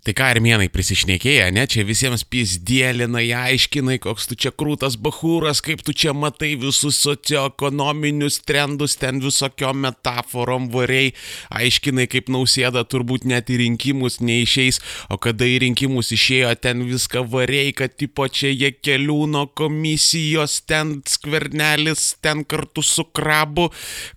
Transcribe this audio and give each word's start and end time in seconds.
Tai 0.00 0.14
ką 0.16 0.28
armėnai 0.32 0.70
prisišnekėję, 0.72 1.50
ne, 1.52 1.66
čia 1.68 1.82
visiems 1.84 2.22
pizdėlinai, 2.24 3.26
aiškinai, 3.36 3.98
koks 4.00 4.30
tu 4.30 4.36
čia 4.40 4.48
krūtas 4.48 4.96
bahūras, 4.96 5.60
kaip 5.60 5.82
tu 5.84 5.92
čia 5.92 6.14
matai 6.16 6.54
visus 6.60 6.96
socioekonominius 7.04 8.38
trendus, 8.48 8.96
ten 8.96 9.20
visokio 9.20 9.74
metaforom 9.76 10.70
variai, 10.72 11.10
aiškinai, 11.52 12.06
kaip 12.08 12.32
nausėda 12.32 12.86
turbūt 12.88 13.26
net 13.28 13.52
į 13.52 13.58
rinkimus 13.60 14.22
neišeis, 14.24 14.80
o 15.12 15.20
kada 15.20 15.44
į 15.44 15.58
rinkimus 15.66 16.14
išėjo, 16.16 16.54
ten 16.64 16.80
viską 16.88 17.26
variai, 17.28 17.74
kad 17.76 17.92
tipo 18.00 18.24
čia 18.24 18.54
jie 18.54 18.72
keliūno 18.72 19.50
komisijos, 19.52 20.62
ten 20.64 20.96
skvernelis, 21.04 22.14
ten 22.24 22.46
kartu 22.48 22.80
su 22.80 23.04
krabu, 23.04 23.68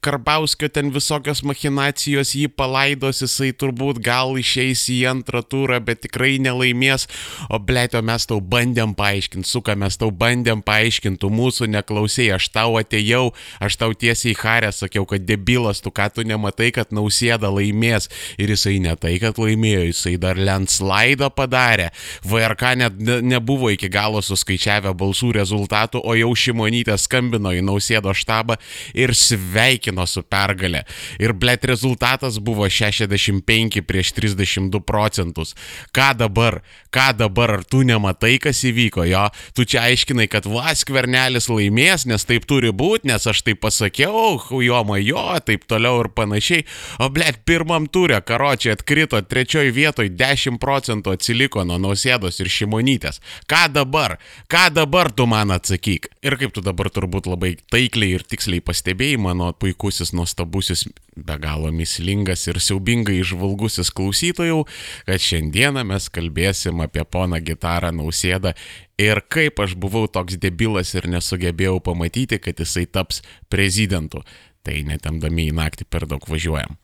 Karbauskio 0.04 0.70
ten 0.71 0.91
visokios 0.95 1.43
machinacijos 1.47 2.34
jį 2.38 2.47
palaidos, 2.55 3.20
jisai 3.23 3.52
turbūt 3.52 4.00
gal 4.04 4.38
išeis 4.39 4.88
į 4.93 5.04
antrą 5.11 5.43
turą 5.43 5.72
eurą, 5.73 5.83
bet 5.83 6.03
tikrai 6.05 6.37
nelaimės. 6.39 7.07
O 7.49 7.59
blėtio 7.59 8.01
mes 8.04 8.25
tau 8.27 8.39
bandėm 8.41 8.93
paaiškinti, 8.95 9.47
suka 9.47 9.75
mes 9.75 9.97
tau 9.97 10.11
bandėm 10.11 10.64
paaiškinti, 10.64 11.19
tu 11.21 11.29
mūsų 11.29 11.69
neklausėjai, 11.73 12.37
aš 12.37 12.50
tau 12.54 12.77
atėjau, 12.77 13.33
aš 13.59 13.78
tau 13.78 13.93
tiesiai 13.93 14.33
į 14.33 14.39
harę 14.39 14.71
sakiau, 14.71 15.05
kad 15.05 15.25
debilas, 15.25 15.81
tu 15.81 15.91
ką 15.91 16.09
tu 16.14 16.23
nematai, 16.23 16.71
kad 16.71 16.91
nausėda 16.91 17.50
laimės. 17.50 18.09
Ir 18.37 18.54
jisai 18.54 18.79
ne 18.83 18.95
tai, 18.95 19.17
kad 19.21 19.37
laimėjo, 19.37 19.87
jisai 19.89 20.17
dar 20.17 20.37
landslaidą 20.37 21.29
padarė. 21.33 21.92
VRK 22.25 22.75
net 22.79 23.00
ne, 23.00 23.19
nebuvo 23.21 23.71
iki 23.73 23.89
galo 23.92 24.21
suskaičiavę 24.23 24.93
balsų 24.97 25.33
rezultatų, 25.39 26.03
o 26.03 26.15
jau 26.17 26.31
Šimonytė 26.43 26.97
skambino 27.00 27.53
į 27.53 27.64
nausėdo 27.65 28.14
štabą 28.17 28.57
ir 28.97 29.14
sveikino 29.15 30.05
su 30.09 30.23
pergalė. 30.23 30.83
Ir 31.21 31.33
blėt 31.37 31.65
rezultatas 31.69 32.39
buvo 32.44 32.67
65 32.69 33.83
prieš 33.88 34.14
32 34.17 34.81
procentus. 34.83 35.53
Ką 35.95 36.11
dabar, 36.17 36.61
ką 36.94 37.09
dabar, 37.17 37.58
ar 37.59 37.63
tu 37.66 37.83
nematai, 37.88 38.35
kas 38.41 38.63
įvyko, 38.67 39.05
jo, 39.09 39.25
tu 39.58 39.66
čia 39.66 39.83
aiškinai, 39.89 40.28
kad 40.31 40.47
Vaskvernelis 40.50 41.50
laimės, 41.52 42.08
nes 42.09 42.25
taip 42.30 42.47
turi 42.50 42.73
būti, 42.73 43.09
nes 43.11 43.28
aš 43.30 43.44
taip 43.45 43.61
pasakiau, 43.64 44.39
jo 44.64 44.81
majo, 44.88 45.25
taip 45.45 45.66
toliau 45.70 46.03
ir 46.03 46.11
panašiai. 46.16 46.66
O 47.03 47.09
blėt, 47.14 47.42
pirmam 47.47 47.88
turė 47.92 48.22
karočiai 48.25 48.75
atkrito, 48.78 49.22
trečioji 49.22 49.73
vietoje 49.75 50.14
10 50.17 50.59
procentų 50.61 51.16
atsiliko 51.17 51.66
nuo 51.67 51.80
nausėdos 51.81 52.42
ir 52.44 52.52
šimonytės. 52.53 53.22
Ką 53.50 53.66
dabar, 53.73 54.17
ką 54.52 54.67
dabar 54.73 55.11
tu 55.11 55.27
man 55.30 55.53
atsakyk? 55.55 56.09
Ir 56.23 56.38
kaip 56.39 56.53
tu 56.55 56.64
dabar 56.66 56.92
turbūt 56.94 57.30
labai 57.30 57.55
taikliai 57.73 58.20
ir 58.20 58.27
tiksliai 58.27 58.64
pastebėjai, 58.64 59.22
mano 59.22 59.52
puikusis, 59.58 60.14
nuostabusis, 60.16 60.88
be 61.16 61.38
galo 61.42 61.72
mislingas 61.73 62.48
ir 62.50 62.59
siaubingai 62.64 63.20
išvalgusis 63.22 63.92
klausytojų, 63.94 64.64
kad 65.08 65.22
šiandieną 65.54 65.84
mes 65.86 66.09
kalbėsim 66.09 66.82
apie 66.82 67.04
poną 67.06 67.38
gitarą 67.40 67.92
nausėdą 67.94 68.56
ir 68.98 69.22
kaip 69.30 69.60
aš 69.60 69.76
buvau 69.78 70.08
toks 70.08 70.38
debilas 70.42 70.95
ir 70.95 71.06
nesugebėjau 71.06 71.80
pamatyti, 71.80 72.40
kad 72.40 72.58
jisai 72.58 72.88
taps 72.88 73.22
prezidentu. 73.50 74.23
Tai 74.64 74.73
netemdami 74.82 75.50
į 75.52 75.54
naktį 75.54 75.86
per 75.90 76.08
daug 76.08 76.23
važiuojam. 76.26 76.78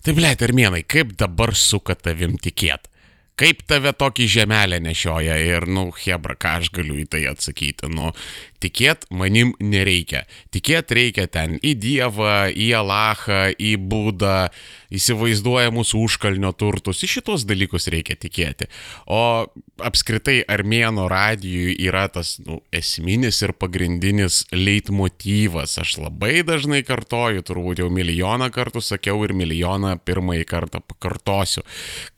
Tai 0.00 0.12
blėt, 0.16 0.40
armėnai, 0.40 0.82
kaip 0.86 1.12
dabar 1.18 1.52
suka 1.54 1.94
tavim 1.94 2.38
tikėt? 2.38 2.88
Kaip 3.36 3.62
tave 3.68 3.92
tokį 3.92 4.26
žemelę 4.28 4.80
nešioja 4.80 5.36
ir, 5.40 5.66
nu, 5.68 5.90
Hebra, 5.92 6.36
ką 6.36 6.60
aš 6.60 6.70
galiu 6.72 6.96
į 7.00 7.06
tai 7.08 7.26
atsakyti? 7.28 7.88
Nu, 7.88 8.12
tikėt 8.60 9.06
manim 9.10 9.54
nereikia. 9.60 10.24
Tikėt 10.54 10.92
reikia 10.96 11.26
ten 11.30 11.56
į 11.62 11.74
Dievą, 11.80 12.50
į 12.52 12.70
Alachą, 12.80 13.42
į 13.56 13.74
Būdą, 13.90 14.50
įsivaizduojamus 14.94 15.94
užkalnio 15.98 16.52
turtus. 16.58 17.02
Į 17.04 17.10
šitos 17.16 17.46
dalykus 17.48 17.88
reikia 17.92 18.16
tikėti. 18.20 18.68
O 19.10 19.46
apskritai 19.80 20.40
Armėno 20.50 21.06
radijui 21.10 21.76
yra 21.86 22.06
tas 22.12 22.36
nu, 22.44 22.60
esminis 22.74 23.40
ir 23.44 23.54
pagrindinis 23.56 24.42
leitmotyvas. 24.52 25.78
Aš 25.82 25.96
labai 26.02 26.42
dažnai 26.46 26.82
kartoju, 26.86 27.44
turbūt 27.46 27.84
jau 27.84 27.90
milijoną 27.92 28.50
kartų 28.54 28.82
sakiau 28.84 29.22
ir 29.26 29.34
milijoną 29.36 29.96
pirmąjį 30.04 30.46
kartą 30.50 30.82
pakartosiu, 30.84 31.64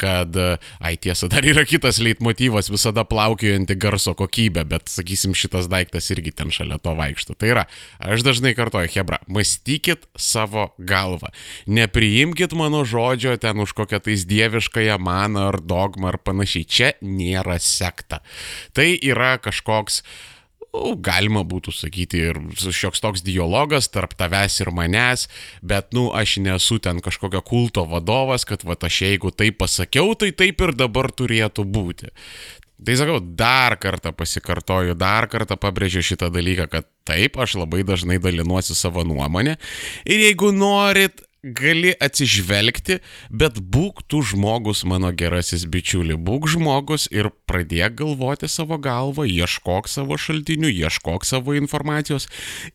kad, 0.01 0.37
ai 0.83 0.95
tiesa, 1.01 1.29
dar 1.33 1.47
yra 1.47 1.65
kitas 1.69 2.01
leitmotyvas, 2.03 2.71
visada 2.73 3.05
plaukiojanti 3.09 3.77
garso 3.79 4.17
kokybė, 4.19 4.65
bet 4.69 4.93
sakysim, 4.93 5.37
šitas 5.39 5.69
daiktas 5.73 6.11
irgi 6.15 6.32
irgi 6.33 6.37
ten 6.37 6.51
šalia 6.51 6.79
to 6.79 6.95
vaikšto. 6.95 7.35
Tai 7.35 7.49
yra, 7.49 7.67
aš 7.99 8.23
dažnai 8.25 8.55
kartoju, 8.55 8.89
Hebra, 8.89 9.21
mąstykit 9.29 10.09
savo 10.17 10.75
galvą. 10.79 11.31
Nepriimkit 11.67 12.53
mano 12.55 12.85
žodžio 12.85 13.37
ten 13.39 13.61
už 13.61 13.73
kokią 13.73 14.01
tais 14.01 14.25
dieviškąją 14.25 14.99
maną 14.99 15.49
ar 15.53 15.61
dogmą 15.61 16.13
ar 16.13 16.19
panašiai. 16.19 16.65
Čia 16.65 16.93
nėra 17.03 17.59
sekta. 17.59 18.23
Tai 18.73 18.89
yra 19.03 19.39
kažkoks 19.39 20.03
nu, 20.73 20.97
galima 20.97 21.45
būtų 21.45 21.73
sakyti 21.73 22.19
ir 22.31 22.39
šioks 22.57 23.03
toks 23.05 23.23
dialogas 23.23 23.91
tarp 23.93 24.15
tavęs 24.17 24.61
ir 24.63 24.73
manęs, 24.73 25.29
bet, 25.61 25.93
nu, 25.93 26.09
aš 26.17 26.39
nesu 26.41 26.79
ten 26.81 27.01
kažkokio 27.05 27.43
kulto 27.45 27.85
vadovas, 27.85 28.47
kad 28.49 28.65
va 28.65 28.77
aš 28.81 29.03
jeigu 29.05 29.31
tai 29.31 29.53
pasakiau, 29.53 30.15
tai 30.17 30.33
taip 30.33 30.61
ir 30.65 30.73
dabar 30.73 31.13
turėtų 31.13 31.67
būti. 31.69 32.09
Tai 32.83 32.97
sakau, 32.99 33.19
dar 33.21 33.77
kartą 33.79 34.11
pasikartoju, 34.17 34.97
dar 34.99 35.29
kartą 35.31 35.59
pabrėžiu 35.61 36.03
šitą 36.03 36.31
dalyką, 36.35 36.67
kad 36.73 36.89
taip, 37.07 37.39
aš 37.39 37.57
labai 37.61 37.85
dažnai 37.87 38.19
dalinuosi 38.23 38.75
savo 38.79 39.05
nuomonę. 39.07 39.59
Ir 40.09 40.25
jeigu 40.27 40.51
norit 40.57 41.23
gali 41.43 41.91
atsižvelgti, 41.99 43.01
bet 43.35 43.59
būk 43.59 44.05
tu 44.07 44.21
žmogus, 44.23 44.85
mano 44.87 45.11
gerasis 45.11 45.65
bičiuli, 45.67 46.15
būk 46.15 46.47
žmogus 46.55 47.09
ir 47.11 47.33
pradėk 47.51 47.97
galvoti 47.99 48.47
savo 48.47 48.79
galvą, 48.79 49.27
ieškok 49.27 49.91
savo 49.91 50.15
šaltinių, 50.15 50.71
ieškok 50.71 51.27
savo 51.27 51.57
informacijos 51.59 52.29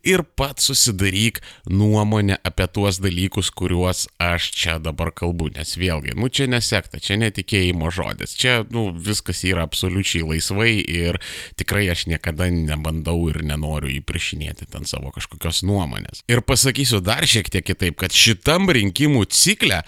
ir 0.03 0.25
pats 0.35 0.67
susidaryk 0.67 1.39
nuomonę 1.72 2.35
apie 2.44 2.67
tuos 2.67 3.00
dalykus, 3.00 3.53
kuriuos 3.55 4.09
aš 4.19 4.50
čia 4.51 4.75
dabar 4.84 5.13
kalbu, 5.16 5.47
nes 5.55 5.72
vėlgi, 5.79 6.17
nu 6.19 6.28
čia 6.28 6.49
nesekta, 6.51 6.99
čia 6.99 7.16
netikėjimo 7.23 7.88
žodis, 7.88 8.35
čia, 8.35 8.59
nu, 8.67 8.89
viskas 8.91 9.45
yra 9.47 9.63
absoliučiai 9.63 10.28
laisvai 10.28 10.73
ir 10.84 11.22
tikrai 11.55 11.85
aš 11.95 12.09
niekada 12.11 12.49
nebandau 12.51 13.29
ir 13.31 13.39
nenoriu 13.47 13.95
įprišinėti 14.01 14.67
ten 14.75 14.84
savo 14.84 15.16
kažkokios 15.16 15.63
nuomonės. 15.63 16.25
Ir 16.28 16.44
pasakysiu 16.44 16.99
dar 16.99 17.23
šiek 17.23 17.47
tiek 17.47 17.63
kitaip, 17.72 17.95
kad 18.03 18.11
šita 18.11 18.56
šitam 18.57 18.73
rinkimų 18.73 19.25
cikle 19.29 19.84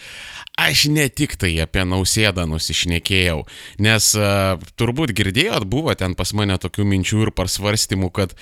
aš 0.59 0.89
ne 0.91 1.07
tik 1.09 1.37
tai 1.39 1.55
apie 1.63 1.85
nausėdą 1.87 2.45
nusišnekėjau, 2.45 3.45
nes 3.79 4.09
uh, 4.19 4.59
turbūt 4.77 5.13
girdėjot, 5.15 5.65
buvo 5.65 5.95
ten 5.95 6.13
pas 6.13 6.33
mane 6.33 6.57
tokių 6.59 6.85
minčių 6.85 7.23
ir 7.25 7.31
pasvarstymų, 7.31 8.11
kad 8.11 8.35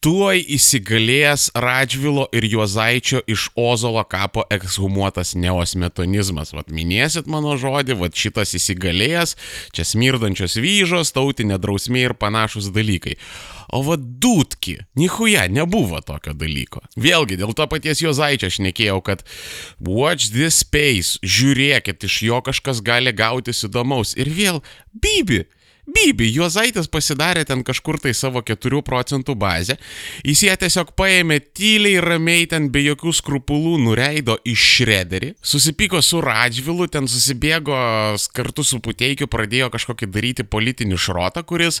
tuoj 0.00 0.40
įsigalės 0.56 1.50
Radžvilo 1.52 2.24
ir 2.32 2.46
Juozaičio 2.48 3.20
iš 3.28 3.50
Ozolo 3.58 4.00
kapo 4.08 4.46
ekshumuotas 4.52 5.34
neosmetonizmas. 5.36 6.54
Vat 6.56 6.72
minėsit 6.72 7.28
mano 7.28 7.52
žodį, 7.60 7.98
vat 8.00 8.16
šitas 8.16 8.54
įsigalėjęs, 8.56 9.36
čia 9.76 9.84
smirdančios 9.84 10.56
vyžos, 10.60 11.12
tautinė 11.16 11.60
drausmė 11.60 12.06
ir 12.08 12.16
panašus 12.16 12.70
dalykai. 12.72 13.18
O 13.76 13.82
vad 13.86 14.02
dūtki, 14.24 14.78
nihuja, 14.98 15.44
nebuvo 15.52 16.00
tokio 16.02 16.32
dalyko. 16.34 16.80
Vėlgi, 16.96 17.36
dėl 17.38 17.52
to 17.54 17.68
paties 17.70 18.00
Jozaičio 18.02 18.48
aš 18.48 18.58
nekėjau, 18.64 18.98
kad 19.04 19.22
watch 19.84 20.32
this 20.32 20.64
space, 20.64 21.20
žiūrėkit, 21.20 22.08
iš 22.08 22.22
jo 22.26 22.40
kažkas 22.48 22.80
gali 22.82 23.12
gautis 23.12 23.66
įdomaus. 23.68 24.16
Ir 24.18 24.32
vėl, 24.32 24.64
Bibi, 24.96 25.44
Bibi, 25.90 26.28
Juozaitis 26.34 26.88
pasidarė 26.92 27.42
ten 27.48 27.62
kažkur 27.66 27.98
tai 28.02 28.12
savo 28.16 28.42
4 28.46 28.82
procentų 28.86 29.34
bazę, 29.38 29.76
jis 30.26 30.42
ją 30.46 30.54
tiesiog 30.60 30.92
paėmė 30.98 31.40
tyliai, 31.56 31.98
ramiai, 32.04 32.46
ten 32.50 32.68
be 32.72 32.82
jokių 32.84 33.12
skrupulų 33.16 33.76
nureido 33.82 34.36
į 34.46 34.54
šrederį, 34.60 35.32
susipyko 35.42 36.02
su 36.04 36.20
Radžvilu, 36.24 36.86
ten 36.92 37.08
susibėgo 37.10 37.78
kartu 38.36 38.64
su 38.66 38.80
Puteikiu, 38.84 39.28
pradėjo 39.30 39.70
kažkokį 39.74 40.10
daryti 40.12 40.46
politinį 40.46 40.98
šrotą, 41.00 41.42
kuris, 41.48 41.80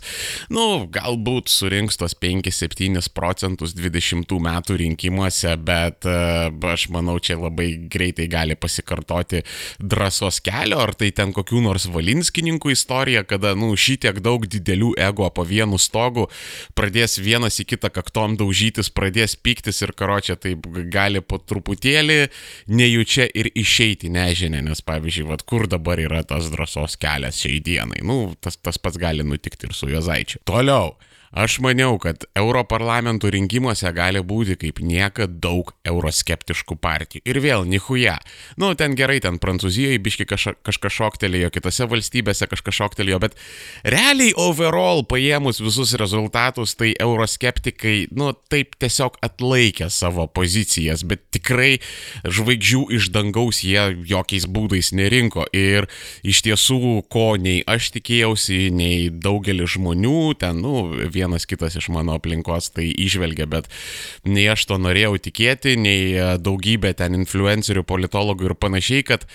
nu, 0.52 0.86
galbūt 0.92 1.52
surinks 1.52 2.00
tos 2.00 2.16
5-7 2.18 3.10
procentus 3.14 3.76
20 3.76 4.34
metų 4.46 4.78
rinkimuose, 4.80 5.54
bet 5.60 6.08
uh, 6.08 6.50
aš 6.72 6.88
manau, 6.94 7.18
čia 7.22 7.38
labai 7.40 7.70
greitai 7.90 8.28
gali 8.32 8.56
pasikartoti 8.58 9.44
drąsos 9.80 10.40
kelio, 10.44 10.80
ar 10.82 10.94
tai 10.98 11.12
ten 11.14 11.34
kokių 11.36 11.64
nors 11.68 11.86
valinskininkų 11.92 12.74
istorija, 12.74 13.24
kada, 13.28 13.54
nu, 13.58 13.72
šį 13.78 13.99
šitiek 14.00 14.20
daug 14.24 14.46
didelių 14.48 14.94
ego 14.96 15.28
po 15.30 15.44
vienu 15.44 15.78
stogu, 15.78 16.28
pradės 16.74 17.18
vienas 17.20 17.60
į 17.60 17.66
kitą 17.74 17.90
kaktom 17.92 18.36
daužytis, 18.40 18.88
pradės 18.90 19.36
piktis 19.36 19.82
ir 19.82 19.92
karočią 19.92 20.38
taip 20.40 20.66
gali 20.90 21.20
po 21.20 21.38
truputėlį 21.38 22.30
nejučia 22.68 23.28
ir 23.34 23.50
išeiti 23.54 24.08
nežinia, 24.08 24.62
nes 24.62 24.80
pavyzdžiui, 24.80 25.28
vad 25.28 25.44
kur 25.44 25.68
dabar 25.68 26.00
yra 26.00 26.22
tas 26.24 26.48
drąsos 26.50 26.96
kelias 26.96 27.40
šiai 27.42 27.60
dienai. 27.60 28.00
Nu, 28.02 28.34
tas, 28.40 28.56
tas 28.56 28.78
pats 28.78 28.96
gali 28.96 29.22
nutikti 29.22 29.68
ir 29.68 29.76
su 29.76 29.90
Jozaičiu. 29.90 30.40
Toliau. 30.48 30.96
Aš 31.30 31.60
maniau, 31.62 31.94
kad 32.02 32.24
Europarlamentų 32.34 33.28
rinkimuose 33.30 33.86
gali 33.94 34.18
būti 34.18 34.56
kaip 34.58 34.80
niekada 34.82 35.30
daug 35.30 35.68
euroskeptiškų 35.86 36.74
partijų. 36.82 37.22
Ir 37.22 37.38
vėl, 37.38 37.66
nihuja. 37.70 38.16
Nu, 38.58 38.72
ten 38.74 38.96
gerai, 38.98 39.20
ten 39.22 39.38
Prancūzijoje 39.38 40.00
biški 40.02 40.26
kažka, 40.26 40.56
kažkas 40.66 40.96
šoktelėjo, 40.96 41.52
kitose 41.54 41.86
valstybėse 41.86 42.48
kažkas 42.50 42.74
šoktelėjo, 42.80 43.20
bet 43.22 43.38
realiai 43.86 44.32
overall 44.34 45.04
paėmus 45.06 45.62
visus 45.62 45.94
rezultatus, 46.02 46.74
tai 46.74 46.96
euroskeptikai, 46.98 48.10
nu, 48.10 48.32
taip 48.50 48.74
tiesiog 48.82 49.20
atlaikė 49.22 49.86
savo 49.86 50.26
pozicijas, 50.26 51.06
bet 51.06 51.22
tikrai 51.30 51.78
žvaigždžių 52.26 52.82
iš 52.98 53.12
dangaus 53.14 53.62
jie 53.62 53.86
jokiais 54.10 54.48
būdais 54.50 54.90
nerinko. 54.98 55.46
Ir 55.54 55.86
iš 56.26 56.42
tiesų, 56.48 57.06
ko 57.06 57.36
nei 57.38 57.62
aš 57.70 57.92
tikėjausi, 58.00 58.66
nei 58.74 59.14
daugelis 59.14 59.76
žmonių, 59.78 60.18
ten, 60.42 60.58
nu, 60.66 60.88
vienas 61.20 61.46
kitas 61.48 61.76
iš 61.78 61.90
mano 61.92 62.16
aplinkos 62.18 62.72
tai 62.74 62.88
išvelgia, 62.90 63.46
bet 63.50 63.68
nei 64.24 64.48
aš 64.50 64.66
to 64.70 64.80
norėjau 64.80 65.14
tikėti, 65.28 65.76
nei 65.80 66.10
e, 66.14 66.26
daugybė 66.40 66.94
ten 66.98 67.18
influencerių, 67.20 67.84
politologų 67.86 68.50
ir 68.50 68.56
panašiai, 68.60 69.06
kad 69.06 69.26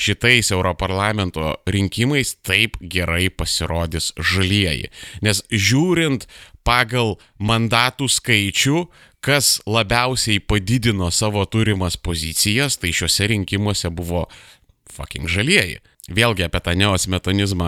šitais 0.00 0.52
Europarlamento 0.54 1.56
rinkimais 1.66 2.36
taip 2.46 2.78
gerai 2.80 3.28
pasirodys 3.30 4.12
žalieji. 4.16 4.92
Nes 5.24 5.42
žiūrint 5.50 6.28
pagal 6.66 7.16
mandatų 7.42 8.08
skaičių, 8.10 8.86
kas 9.22 9.60
labiausiai 9.70 10.42
padidino 10.42 11.10
savo 11.14 11.44
turimas 11.46 11.96
pozicijas, 11.96 12.78
tai 12.82 12.90
šiuose 12.94 13.30
rinkimuose 13.30 13.90
buvo 13.94 14.26
fucking 14.90 15.30
žalieji. 15.30 15.78
Vėlgi 16.10 16.42
apie 16.42 16.58
tą 16.58 16.72
neosmetonizmą 16.74 17.66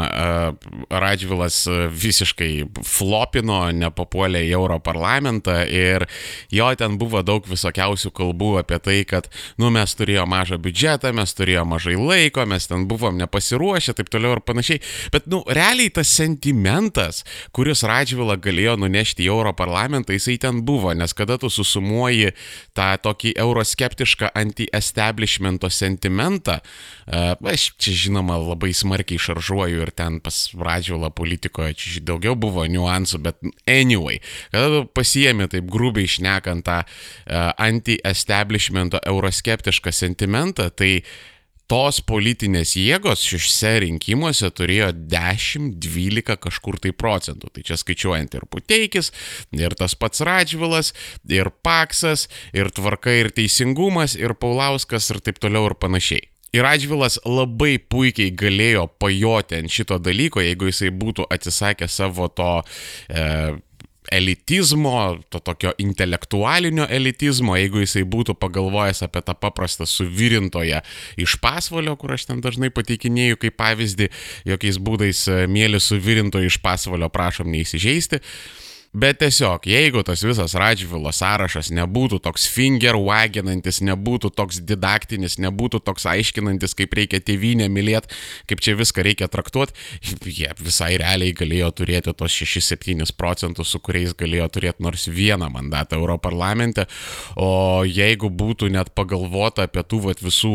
Radžvilas 0.91 1.69
visiškai 1.95 2.65
flopino, 2.83 3.61
nepapuolė 3.71 4.41
į 4.49 4.57
Europarlamentą 4.57 5.61
ir 5.71 6.03
jo 6.51 6.67
ten 6.75 6.97
buvo 6.99 7.21
daug 7.23 7.47
visokiausių 7.47 8.11
kalbų 8.11 8.49
apie 8.65 8.81
tai, 8.83 8.97
kad, 9.07 9.29
nu, 9.63 9.71
mes 9.71 9.95
turėjome 9.95 10.33
mažą 10.33 10.59
biudžetą, 10.65 11.13
mes 11.15 11.31
turėjome 11.39 11.77
mažai 11.77 11.95
laiko, 11.95 12.43
mes 12.51 12.67
ten 12.67 12.89
buvom 12.91 13.21
nepasiruošę, 13.23 13.95
taip 14.01 14.11
toliau 14.11 14.35
ir 14.35 14.43
panašiai. 14.43 14.83
Bet, 15.15 15.31
nu, 15.31 15.45
realiai 15.47 15.95
tas 15.95 16.11
sentimentas, 16.11 17.23
kuris 17.55 17.85
Radžvilą 17.87 18.41
galėjo 18.43 18.75
nunešti 18.83 19.29
į 19.29 19.31
Europarlamentą, 19.31 20.11
jisai 20.19 20.41
ten 20.43 20.65
buvo, 20.67 20.91
nes 20.91 21.15
kada 21.15 21.39
tu 21.39 21.53
susumuoji 21.55 22.35
tą 22.75 22.91
tokį 23.07 23.37
euroskeptišką 23.47 24.35
anti-establishmento 24.43 25.71
sentimentą, 25.71 26.59
aš 27.07 27.71
čia 27.79 27.99
žinoma, 28.09 28.24
žinoma, 28.25 28.39
labai 28.41 28.73
smarkiai 28.73 29.19
šaržuoju 29.19 29.83
ir 29.83 29.91
ten 29.91 30.21
pas 30.21 30.51
Radžiulą 30.55 31.11
politikoje 31.15 32.01
daugiau 32.03 32.35
buvo 32.35 32.65
niuansų, 32.67 33.21
bet 33.23 33.37
anyway, 33.67 34.21
kada 34.53 34.87
pasiemi 34.95 35.49
taip 35.49 35.69
grubiai 35.69 36.05
išnekant 36.07 36.65
tą 36.65 36.83
uh, 36.85 37.53
anti-establishmento 37.59 39.01
euroskeptišką 39.05 39.93
sentimentą, 39.93 40.71
tai 40.71 41.05
tos 41.67 42.01
politinės 42.05 42.77
jėgos 42.77 43.23
šiuose 43.25 43.81
rinkimuose 43.85 44.51
turėjo 44.53 44.93
10-12 44.93 46.37
kažkur 46.37 46.79
tai 46.79 46.93
procentų. 46.93 47.49
Tai 47.51 47.65
čia 47.65 47.77
skaičiuojant 47.81 48.37
ir 48.37 48.45
Puteikis, 48.51 49.13
ir 49.53 49.75
tas 49.75 49.95
pats 49.97 50.21
Radžvilas, 50.21 50.93
ir 51.29 51.51
Paksas, 51.65 52.29
ir 52.53 52.71
Tvarka 52.71 53.17
ir 53.17 53.33
Teisingumas, 53.33 54.17
ir 54.17 54.37
Paulauskas 54.37 55.11
ir 55.11 55.25
taip 55.25 55.41
toliau 55.41 55.71
ir 55.71 55.79
panašiai. 55.81 56.34
Ir 56.55 56.63
Radžvilas 56.63 57.19
labai 57.27 57.77
puikiai 57.83 58.31
galėjo 58.31 58.87
pajoti 59.03 59.59
ant 59.59 59.73
šito 59.75 59.99
dalyko, 59.99 60.43
jeigu 60.45 60.71
jisai 60.71 60.93
būtų 60.95 61.27
atsisakęs 61.35 61.97
savo 61.99 62.29
to 62.31 62.51
e, 63.11 63.25
elitizmo, 64.15 65.19
to 65.35 65.41
tokio 65.43 65.73
intelektualinio 65.83 66.87
elitizmo, 66.91 67.57
jeigu 67.59 67.83
jisai 67.83 68.05
būtų 68.07 68.37
pagalvojęs 68.39 69.03
apie 69.07 69.25
tą 69.27 69.35
paprastą 69.35 69.89
suvirintoją 69.89 70.83
iš 71.21 71.39
pasvalio, 71.43 71.97
kur 71.99 72.15
aš 72.15 72.29
ten 72.31 72.45
dažnai 72.45 72.71
pateikinėjau 72.75 73.41
kaip 73.45 73.57
pavyzdį, 73.59 74.11
jokiais 74.53 74.79
būdais 74.79 75.25
e, 75.27 75.41
mėly 75.51 75.83
suvirintojo 75.83 76.53
iš 76.53 76.61
pasvalio 76.63 77.11
prašom 77.11 77.51
neįsižeisti. 77.51 78.23
Bet 78.95 79.19
tiesiog, 79.19 79.65
jeigu 79.67 80.05
tas 80.07 80.21
visas 80.23 80.53
Radžvilo 80.55 81.11
sąrašas 81.11 81.73
nebūtų 81.75 82.21
toks 82.23 82.45
finger 82.47 82.95
waginantis, 83.03 83.81
nebūtų 83.83 84.29
toks 84.39 84.61
didaktinis, 84.63 85.35
nebūtų 85.43 85.81
toks 85.83 86.07
aiškinantis, 86.13 86.77
kaip 86.79 86.95
reikia 86.95 87.19
tėvynę 87.19 87.67
mylėti, 87.75 88.15
kaip 88.47 88.63
čia 88.63 88.77
viską 88.79 89.03
reikia 89.03 89.27
traktuoti, 89.27 89.75
jie 90.31 90.53
visai 90.61 90.93
realiai 91.03 91.35
galėjo 91.35 91.73
turėti 91.81 92.15
tos 92.15 92.37
6-7 92.39 93.11
procentus, 93.19 93.73
su 93.75 93.81
kuriais 93.83 94.15
galėjo 94.15 94.47
turėti 94.55 94.87
nors 94.87 95.09
vieną 95.11 95.51
mandatą 95.51 95.99
Europarlamente, 95.99 96.87
o 97.35 97.83
jeigu 97.83 98.31
būtų 98.31 98.71
net 98.79 98.95
pagalvota 98.95 99.67
apie 99.67 99.83
tų 99.83 100.05
vat, 100.07 100.23
visų 100.23 100.55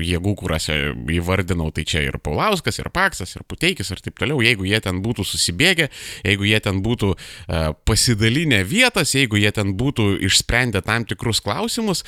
jėgų, 0.00 0.34
kurias 0.40 0.70
įvardinau, 0.72 1.68
tai 1.76 1.84
čia 1.84 2.06
ir 2.08 2.16
Paulauskas, 2.24 2.80
ir 2.80 2.88
Paksas, 2.88 3.36
ir 3.36 3.44
Puteikis, 3.44 3.92
ir 3.92 4.00
taip 4.00 4.16
toliau, 4.16 4.40
jeigu 4.40 4.64
jie 4.64 4.80
ten 4.80 5.04
būtų 5.04 5.28
susibėgę, 5.28 5.90
jeigu 6.24 6.48
jie 6.48 6.64
ten 6.64 6.80
būtų 6.80 7.12
uh, 7.12 7.65
pasidalinę 7.88 8.62
vietas, 8.64 9.14
jeigu 9.16 9.40
jie 9.40 9.52
ten 9.52 9.74
būtų 9.78 10.16
išsprendę 10.28 10.82
tam 10.86 11.06
tikrus 11.08 11.42
klausimus 11.44 12.04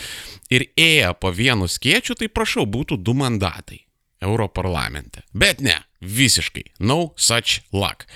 ir 0.51 0.69
ėję 0.79 1.15
po 1.21 1.33
vienu 1.35 1.69
skiečiu, 1.69 2.19
tai 2.19 2.29
prašau, 2.29 2.67
būtų 2.67 3.01
du 3.03 3.15
mandatai 3.19 3.85
Europarlamente. 4.21 5.23
Bet 5.33 5.63
ne, 5.63 5.79
visiškai, 6.01 6.65
no 6.81 7.13
such 7.17 7.63
luck. 7.73 8.07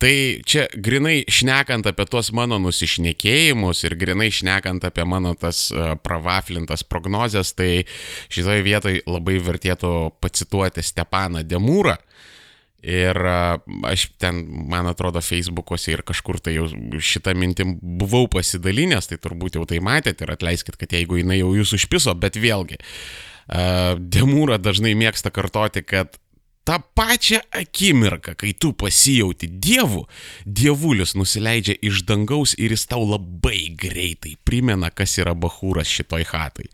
Tai 0.00 0.40
čia 0.48 0.62
grinai 0.72 1.26
šnekant 1.28 1.84
apie 1.90 2.06
tuos 2.08 2.30
mano 2.32 2.56
nusišnekėjimus 2.62 3.82
ir 3.84 3.98
grinai 4.00 4.30
šnekant 4.32 4.86
apie 4.88 5.04
mano 5.04 5.34
tas 5.36 5.66
pravaflintas 6.00 6.86
prognozes, 6.88 7.52
tai 7.52 7.84
šitoje 8.32 8.64
vietoje 8.64 9.02
labai 9.04 9.36
vertėtų 9.44 9.90
pacituoti 10.24 10.80
Stepaną 10.80 11.44
Demūrą, 11.44 11.98
Ir 12.80 13.18
aš 13.84 14.06
ten, 14.16 14.38
man 14.72 14.88
atrodo, 14.88 15.20
Facebook'ose 15.20 15.92
ir 15.92 16.04
kažkur 16.06 16.38
tai 16.40 16.54
jau 16.56 16.68
šitą 16.96 17.34
mintim 17.36 17.74
buvau 17.80 18.24
pasidalinęs, 18.32 19.10
tai 19.10 19.18
turbūt 19.20 19.58
jau 19.58 19.66
tai 19.68 19.82
matėte 19.84 20.24
ir 20.24 20.32
atleiskit, 20.32 20.78
kad 20.80 20.96
jeigu 20.96 21.20
jinai 21.20 21.42
jau 21.42 21.52
jūs 21.58 21.74
užpiso, 21.76 22.14
bet 22.16 22.40
vėlgi, 22.40 22.80
Demūra 23.50 24.60
dažnai 24.62 24.92
mėgsta 24.94 25.32
kartoti, 25.34 25.82
kad 25.82 26.14
tą 26.70 26.78
pačią 26.94 27.38
akimirką, 27.50 28.34
kai 28.38 28.54
tu 28.54 28.72
pasijauti 28.72 29.48
Dievu, 29.48 30.04
Dievulis 30.46 31.16
nusileidžia 31.18 31.74
iš 31.82 32.04
dangaus 32.06 32.54
ir 32.58 32.70
jis 32.70 32.86
tau 32.86 33.02
labai 33.08 33.72
greitai 33.74 34.36
primena, 34.46 34.90
kas 34.94 35.16
yra 35.18 35.34
bahūras 35.34 35.90
šitoj 35.90 36.26
hatai. 36.30 36.68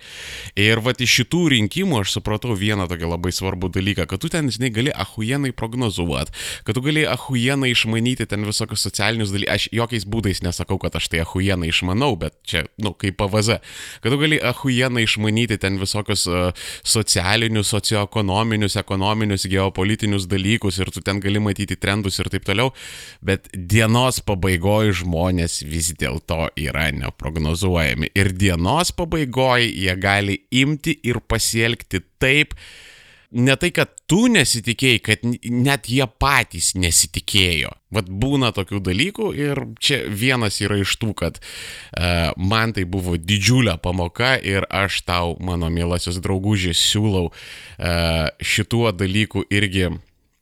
Ir 0.61 0.83
va 0.85 0.93
iš 0.93 1.15
šitų 1.21 1.41
rinkimų 1.55 2.03
aš 2.03 2.19
supratau 2.19 2.57
vieną 2.59 2.89
tokį 2.91 3.09
labai 3.09 3.33
svarbų 3.33 3.71
dalyką, 3.73 4.05
kad 4.11 4.21
tu 4.21 4.29
ten, 4.33 4.51
žinai, 4.53 4.71
gali 4.75 4.93
ahujenai 4.93 5.55
prognozuoti, 5.57 6.35
kad 6.67 6.76
tu 6.76 6.85
gali 6.85 7.07
ahujenai 7.09 7.73
išmanyti 7.73 8.29
ten 8.29 8.45
visokius 8.45 8.85
socialinius 8.85 9.33
dalykus. 9.33 9.55
Aš 9.57 9.69
jokiais 9.73 10.05
būdais 10.05 10.43
nesakau, 10.45 10.76
kad 10.83 10.99
aš 10.99 11.09
tai 11.12 11.23
ahujenai 11.25 11.71
išmanau, 11.73 12.11
bet 12.21 12.37
čia, 12.45 12.67
nu, 12.83 12.93
kaip 12.93 13.17
PVZ. 13.23 13.62
Kad 14.05 14.12
tu 14.12 14.21
gali 14.21 14.43
ahujenai 14.43 15.07
išmanyti 15.07 15.57
ten 15.62 15.81
visokius 15.81 16.26
uh, 16.29 16.69
socialinius, 16.85 17.71
socioekonominius, 17.73 18.76
ekonominius, 18.83 19.47
geopolitinius 19.49 19.86
politinius 19.87 20.26
dalykus 20.26 20.81
ir 20.83 20.90
tu 20.90 21.02
ten 21.05 21.21
gali 21.23 21.38
matyti 21.43 21.76
trendus 21.78 22.19
ir 22.19 22.31
taip 22.33 22.47
toliau, 22.49 22.73
bet 23.23 23.47
dienos 23.55 24.19
pabaigoje 24.26 24.97
žmonės 25.02 25.61
vis 25.69 25.93
dėlto 26.00 26.49
yra 26.59 26.88
neprognozuojami. 26.97 28.11
Ir 28.19 28.33
dienos 28.35 28.90
pabaigoje 28.97 29.71
jie 29.71 29.95
gali 30.02 30.40
imti 30.50 30.97
ir 31.07 31.23
pasielgti 31.31 32.02
taip, 32.19 32.57
ne 33.30 33.56
tai, 33.59 33.71
kad 33.75 33.92
tu 34.11 34.26
nesitikėjai, 34.33 35.00
kad 35.02 35.25
net 35.50 35.90
jie 35.90 36.06
patys 36.21 36.75
nesitikėjo. 36.78 37.73
Vat 37.95 38.09
būna 38.11 38.50
tokių 38.54 38.80
dalykų 38.88 39.28
ir 39.38 39.61
čia 39.83 40.02
vienas 40.11 40.59
yra 40.64 40.78
iš 40.83 40.97
tų, 41.00 41.12
kad 41.18 41.38
uh, 41.38 42.33
man 42.37 42.75
tai 42.76 42.85
buvo 42.88 43.16
didžiulė 43.18 43.78
pamoka 43.83 44.35
ir 44.42 44.66
aš 44.71 45.00
tau, 45.06 45.37
mano 45.40 45.71
mielasis 45.73 46.18
draugužės, 46.23 46.83
siūlau 46.92 47.30
uh, 47.30 48.26
šituo 48.42 48.90
dalyku 48.92 49.47
irgi 49.50 49.95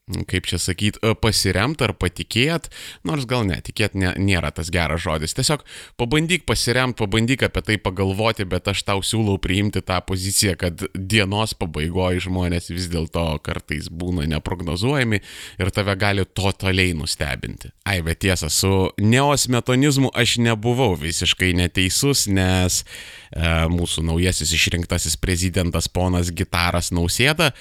kaip 0.04 0.44
čia 0.44 0.58
sakyt, 0.60 0.98
e, 1.00 1.14
pasiremt 1.16 1.80
ar 1.84 1.94
patikėt, 1.96 2.68
nors 3.08 3.24
gal 3.28 3.46
ne, 3.48 3.56
tikėt 3.64 3.94
ne, 3.96 4.10
nėra 4.20 4.50
tas 4.52 4.68
geras 4.72 5.00
žodis. 5.00 5.32
Tiesiog 5.36 5.64
pabandyk 6.00 6.44
pasiremt, 6.48 6.98
pabandyk 6.98 7.46
apie 7.46 7.62
tai 7.64 7.78
pagalvoti, 7.80 8.44
bet 8.48 8.68
aš 8.68 8.84
tau 8.84 9.00
siūlau 9.00 9.38
priimti 9.40 9.80
tą 9.80 10.02
poziciją, 10.04 10.58
kad 10.60 10.84
dienos 10.92 11.56
pabaigoje 11.56 12.26
žmonės 12.26 12.68
vis 12.74 12.90
dėlto 12.92 13.24
kartais 13.44 13.88
būna 13.88 14.28
neprognozuojami 14.34 15.22
ir 15.64 15.72
tave 15.72 15.96
gali 15.96 16.28
totaliai 16.28 16.92
nustebinti. 16.98 17.72
Ai, 17.88 18.02
bet 18.04 18.20
tiesa, 18.26 18.52
su 18.52 18.92
neosmetonizmu 19.00 20.12
aš 20.12 20.36
nebuvau 20.44 20.92
visiškai 21.00 21.54
neteisus, 21.56 22.28
nes 22.28 22.82
e, 22.84 23.48
mūsų 23.72 24.04
naujasis 24.04 24.52
išrinktasis 24.52 25.16
prezidentas 25.16 25.88
ponas 25.88 26.28
Gitaras 26.28 26.92
Nausėda, 26.92 27.54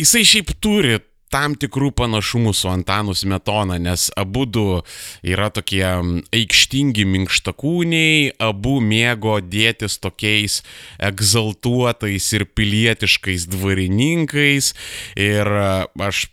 jisai 0.00 0.24
šiaip 0.24 0.56
turi 0.64 0.96
tam 1.32 1.56
tikrų 1.56 1.90
panašumų 1.96 2.52
su 2.56 2.68
Antanu 2.70 3.14
Smetona, 3.16 3.78
nes 3.80 4.10
abu 4.20 4.44
du 4.46 4.66
yra 5.24 5.48
tokie 5.54 5.84
aikštingi 6.34 7.06
minkštakūniai, 7.08 8.34
abu 8.42 8.78
mėgo 8.84 9.38
dėtis 9.40 9.98
tokiais 10.02 10.60
egzaltuotais 11.00 12.28
ir 12.36 12.46
pilietiškais 12.52 13.48
dvarininkais. 13.52 14.72
Ir 15.16 15.48
aš 15.96 16.26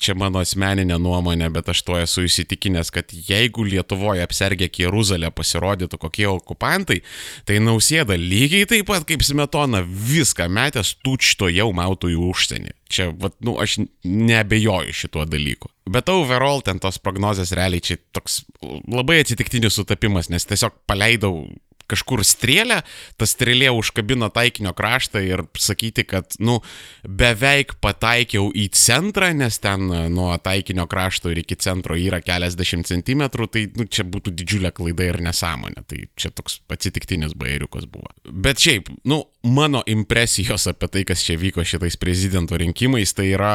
čia 0.00 0.14
mano 0.18 0.40
asmeninė 0.42 0.98
nuomonė, 1.02 1.48
bet 1.54 1.68
aš 1.72 1.82
to 1.86 1.98
esu 2.00 2.24
įsitikinęs, 2.28 2.90
kad 2.94 3.12
jeigu 3.14 3.66
Lietuvoje 3.66 4.24
apsergę 4.24 4.68
Jeruzalę 4.78 5.30
pasirodytų 5.34 6.00
kokie 6.02 6.26
okupantai, 6.30 7.00
tai 7.48 7.60
nausėda 7.62 8.18
lygiai 8.20 8.68
taip 8.70 8.88
pat 8.90 9.06
kaip 9.08 9.24
Smetona 9.26 9.82
viską 9.84 10.48
metęs 10.52 10.96
tučto 11.04 11.50
jau 11.52 11.70
mautų 11.76 12.14
į 12.14 12.18
užsienį. 12.30 12.74
Čia, 12.94 13.08
vat, 13.18 13.34
nu, 13.42 13.56
aš 13.58 13.80
nebejoju 14.04 14.94
šituo 14.94 15.24
dalyku. 15.26 15.70
Bet 15.90 16.08
overall 16.12 16.62
ten 16.64 16.78
tos 16.80 17.00
prognozės 17.02 17.52
realiai 17.56 17.82
čia 17.84 17.98
toks 18.16 18.42
labai 18.62 19.20
atsitiktinis 19.24 19.76
sutapimas, 19.76 20.30
nes 20.32 20.46
tiesiog 20.48 20.76
paleidau 20.88 21.42
kažkur 21.90 22.24
strėlę, 22.26 22.80
ta 23.18 23.28
strėlė 23.28 23.70
užkabino 23.74 24.30
taikinio 24.34 24.74
kraštą 24.76 25.22
ir 25.24 25.44
sakyti, 25.60 26.06
kad, 26.08 26.36
nu, 26.42 26.60
beveik 27.04 27.76
pataikiau 27.84 28.50
į 28.54 28.68
centrą, 28.76 29.30
nes 29.36 29.58
ten 29.62 29.88
nuo 30.14 30.30
taikinio 30.42 30.86
krašto 30.90 31.32
ir 31.32 31.42
iki 31.44 31.58
centro 31.60 31.98
yra 31.98 32.20
keliasdešimt 32.24 32.88
centimetrų, 32.90 33.48
tai, 33.50 33.66
nu, 33.78 33.88
čia 33.88 34.06
būtų 34.08 34.34
didžiulė 34.38 34.72
klaida 34.74 35.08
ir 35.10 35.20
nesąmonė. 35.24 35.84
Tai 35.88 36.00
čia 36.20 36.32
toks 36.34 36.60
atsitiktinis 36.72 37.36
bairiukas 37.38 37.88
buvo. 37.90 38.10
Bet 38.24 38.62
šiaip, 38.64 38.90
nu, 39.10 39.22
mano 39.44 39.84
impresijos 39.90 40.68
apie 40.70 40.90
tai, 40.90 41.04
kas 41.08 41.24
čia 41.26 41.38
vyko 41.40 41.64
šitais 41.66 41.98
prezidento 42.00 42.58
rinkimais, 42.60 43.14
tai 43.16 43.30
yra 43.34 43.54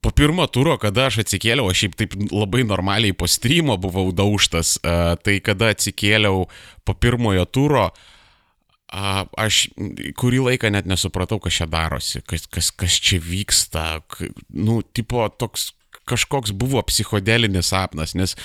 po 0.00 0.12
pirmo 0.16 0.46
turo, 0.48 0.76
kada 0.80 1.08
aš 1.08 1.22
atsikėliau, 1.24 1.68
aš 1.70 1.84
šiaip 1.84 1.98
taip 2.00 2.16
labai 2.32 2.64
normaliai 2.68 3.16
po 3.16 3.28
streamo 3.28 3.76
buvau 3.80 4.08
daužtas, 4.16 4.78
uh, 4.80 5.16
tai 5.20 5.38
kada 5.44 5.72
atsikėliau 5.74 6.46
po 6.84 6.96
pirmojo 6.96 7.44
turo, 7.50 7.90
aš 8.90 9.68
kurį 10.18 10.40
laiką 10.48 10.70
net 10.74 10.88
nesupratau, 10.90 11.38
kas 11.38 11.60
čia 11.60 11.66
darosi, 11.70 12.22
kas, 12.26 12.48
kas, 12.50 12.70
kas 12.74 12.96
čia 12.98 13.20
vyksta, 13.22 14.00
nu, 14.50 14.80
tipo 14.82 15.28
toks 15.30 15.70
kažkoks 16.10 16.54
buvo 16.56 16.82
psichodelinis 16.86 17.70
sapnas, 17.72 18.14
nes 18.18 18.36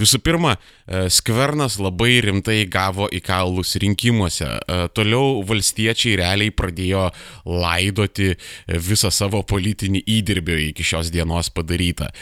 visų 0.00 0.22
pirma, 0.24 0.56
e, 0.86 1.06
Skvernas 1.12 1.78
labai 1.82 2.20
rimtai 2.24 2.62
gavo 2.70 3.08
į 3.12 3.22
kaulus 3.24 3.76
rinkimuose. 3.82 4.48
E, 4.48 4.80
toliau 4.96 5.42
valstiečiai 5.48 6.18
realiai 6.20 6.54
pradėjo 6.54 7.08
laidoti 7.48 8.32
visą 8.68 9.12
savo 9.14 9.42
politinį 9.46 10.04
įdirbį 10.18 10.62
iki 10.70 10.86
šios 10.86 11.12
dienos 11.14 11.52
padarytą. 11.54 12.12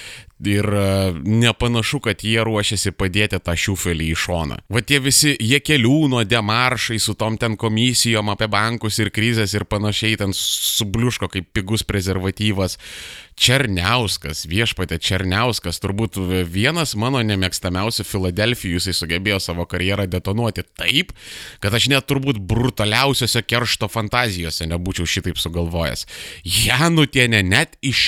Ir 0.40 0.64
e, 0.64 1.12
nepanašu, 1.21 1.99
kad 2.00 2.23
jie 2.25 2.40
ruošiasi 2.45 2.95
padėti 2.97 3.37
tą 3.45 3.52
šiufelį 3.61 4.07
į 4.14 4.16
šoną. 4.16 4.57
Va 4.73 4.80
tie 4.80 4.97
visi 5.04 5.35
jie 5.37 5.61
keliūno 5.61 6.23
demaršai 6.25 6.97
su 7.02 7.12
tom 7.21 7.37
ten 7.40 7.59
komisijom 7.61 8.33
apie 8.33 8.49
bankus 8.49 8.99
ir 9.02 9.12
krizės 9.12 9.52
ir 9.52 9.66
panašiai 9.69 10.16
ten 10.23 10.33
subliuško 10.37 11.28
kaip 11.28 11.52
pigus 11.52 11.85
prezervatyvas. 11.85 12.78
Černiauskas, 13.40 14.42
viešpatė 14.50 14.99
Černiauskas, 15.00 15.78
turbūt 15.80 16.18
vienas 16.52 16.92
mano 16.92 17.23
nemėgstamiausių 17.25 18.04
Filadelfijų, 18.04 18.76
jisai 18.76 18.92
sugebėjo 18.99 19.38
savo 19.40 19.64
karjerą 19.64 20.04
detonuoti 20.12 20.66
taip, 20.76 21.14
kad 21.64 21.73
aš 21.73 21.87
net 21.88 22.04
turbūt 22.11 22.37
brutaliausiose 22.44 23.40
keršto 23.49 23.88
fantazijose 23.88 24.68
nebūčiau 24.68 25.09
šitaip 25.09 25.40
sugalvojęs. 25.40 26.04
Janutienė 26.44 27.40
net 27.49 27.78
iš, 27.80 28.02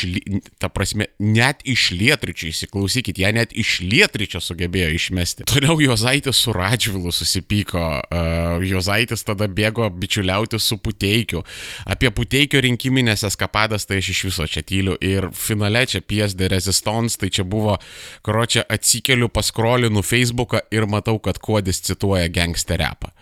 ta 0.60 0.68
prasme, 0.68 1.08
net 1.16 1.64
iš 1.64 1.88
lietričio, 1.96 2.50
įsiklausykit, 2.52 3.22
ją 3.24 3.32
net 3.32 3.56
iš 3.56 3.78
lietričio 3.86 4.42
sugebėjo 4.44 4.92
išmesti. 4.98 5.48
Toliau 5.48 5.78
Jozaitis 5.80 6.42
su 6.44 6.52
Radžvilu 6.52 7.08
susipyko, 7.08 7.86
uh, 8.02 8.68
Jozaitis 8.68 9.24
tada 9.24 9.48
bėgo 9.48 9.88
bičiuliauti 9.96 10.60
su 10.60 10.76
Puteikiu. 10.76 11.40
Apie 11.88 12.12
Puteikio 12.12 12.60
rinkiminės 12.68 13.24
eskapadas 13.32 13.88
tai 13.88 14.02
aš 14.04 14.12
iš 14.12 14.24
viso 14.28 14.50
čia 14.50 14.66
tyliu. 14.66 15.00
Ir 15.00 15.21
ir 15.22 15.32
finale 15.36 15.84
čia 15.86 16.02
Pies 16.04 16.36
de 16.38 16.48
Resistance, 16.52 17.18
tai 17.20 17.30
čia 17.30 17.44
buvo, 17.44 17.78
karo 18.26 18.46
čia 18.46 18.66
atsikeliu, 18.68 19.30
paskrolinu 19.32 20.02
Facebooką 20.02 20.64
ir 20.74 20.88
matau, 20.90 21.18
kad 21.22 21.38
Kuodis 21.42 21.82
cituoja 21.86 22.28
gangster 22.32 22.80
repą. 22.82 23.12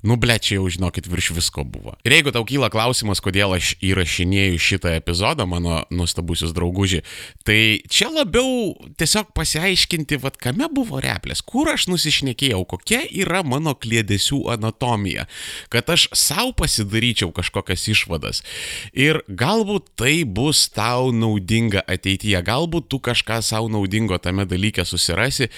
Nu, 0.00 0.16
ble, 0.16 0.38
čia 0.40 0.56
jau 0.56 0.68
žinokit, 0.72 1.04
virš 1.10 1.34
visko 1.36 1.64
buvo. 1.68 1.92
Ir 2.08 2.14
jeigu 2.16 2.32
tau 2.32 2.46
kyla 2.48 2.70
klausimas, 2.72 3.20
kodėl 3.20 3.52
aš 3.58 3.74
įrašinėjau 3.84 4.56
šitą 4.60 4.94
epizodą, 4.96 5.44
mano 5.48 5.82
nuostabusius 5.92 6.54
drauguži, 6.56 7.02
tai 7.44 7.82
čia 7.92 8.08
labiau 8.08 8.72
tiesiog 9.00 9.34
pasiaiškinti, 9.36 10.20
vad 10.24 10.38
kame 10.40 10.70
buvo 10.72 11.02
replės, 11.04 11.44
kur 11.44 11.68
aš 11.74 11.90
nusišnekėjau, 11.92 12.62
kokia 12.72 13.02
yra 13.12 13.42
mano 13.44 13.76
klėdesių 13.76 14.40
anatomija, 14.56 15.26
kad 15.72 15.92
aš 15.92 16.08
savo 16.16 16.56
pasidaryčiau 16.56 17.28
kažkokias 17.36 17.84
išvadas. 17.92 18.42
Ir 18.96 19.20
galbūt 19.28 19.92
tai 20.00 20.22
bus 20.24 20.64
tau 20.72 21.12
naudinga 21.12 21.84
ateityje, 21.84 22.40
galbūt 22.46 22.88
tu 22.88 23.04
kažką 23.04 23.42
savo 23.44 23.68
naudingo 23.68 24.16
tame 24.16 24.48
dalyke 24.48 24.88
susirasi 24.88 25.52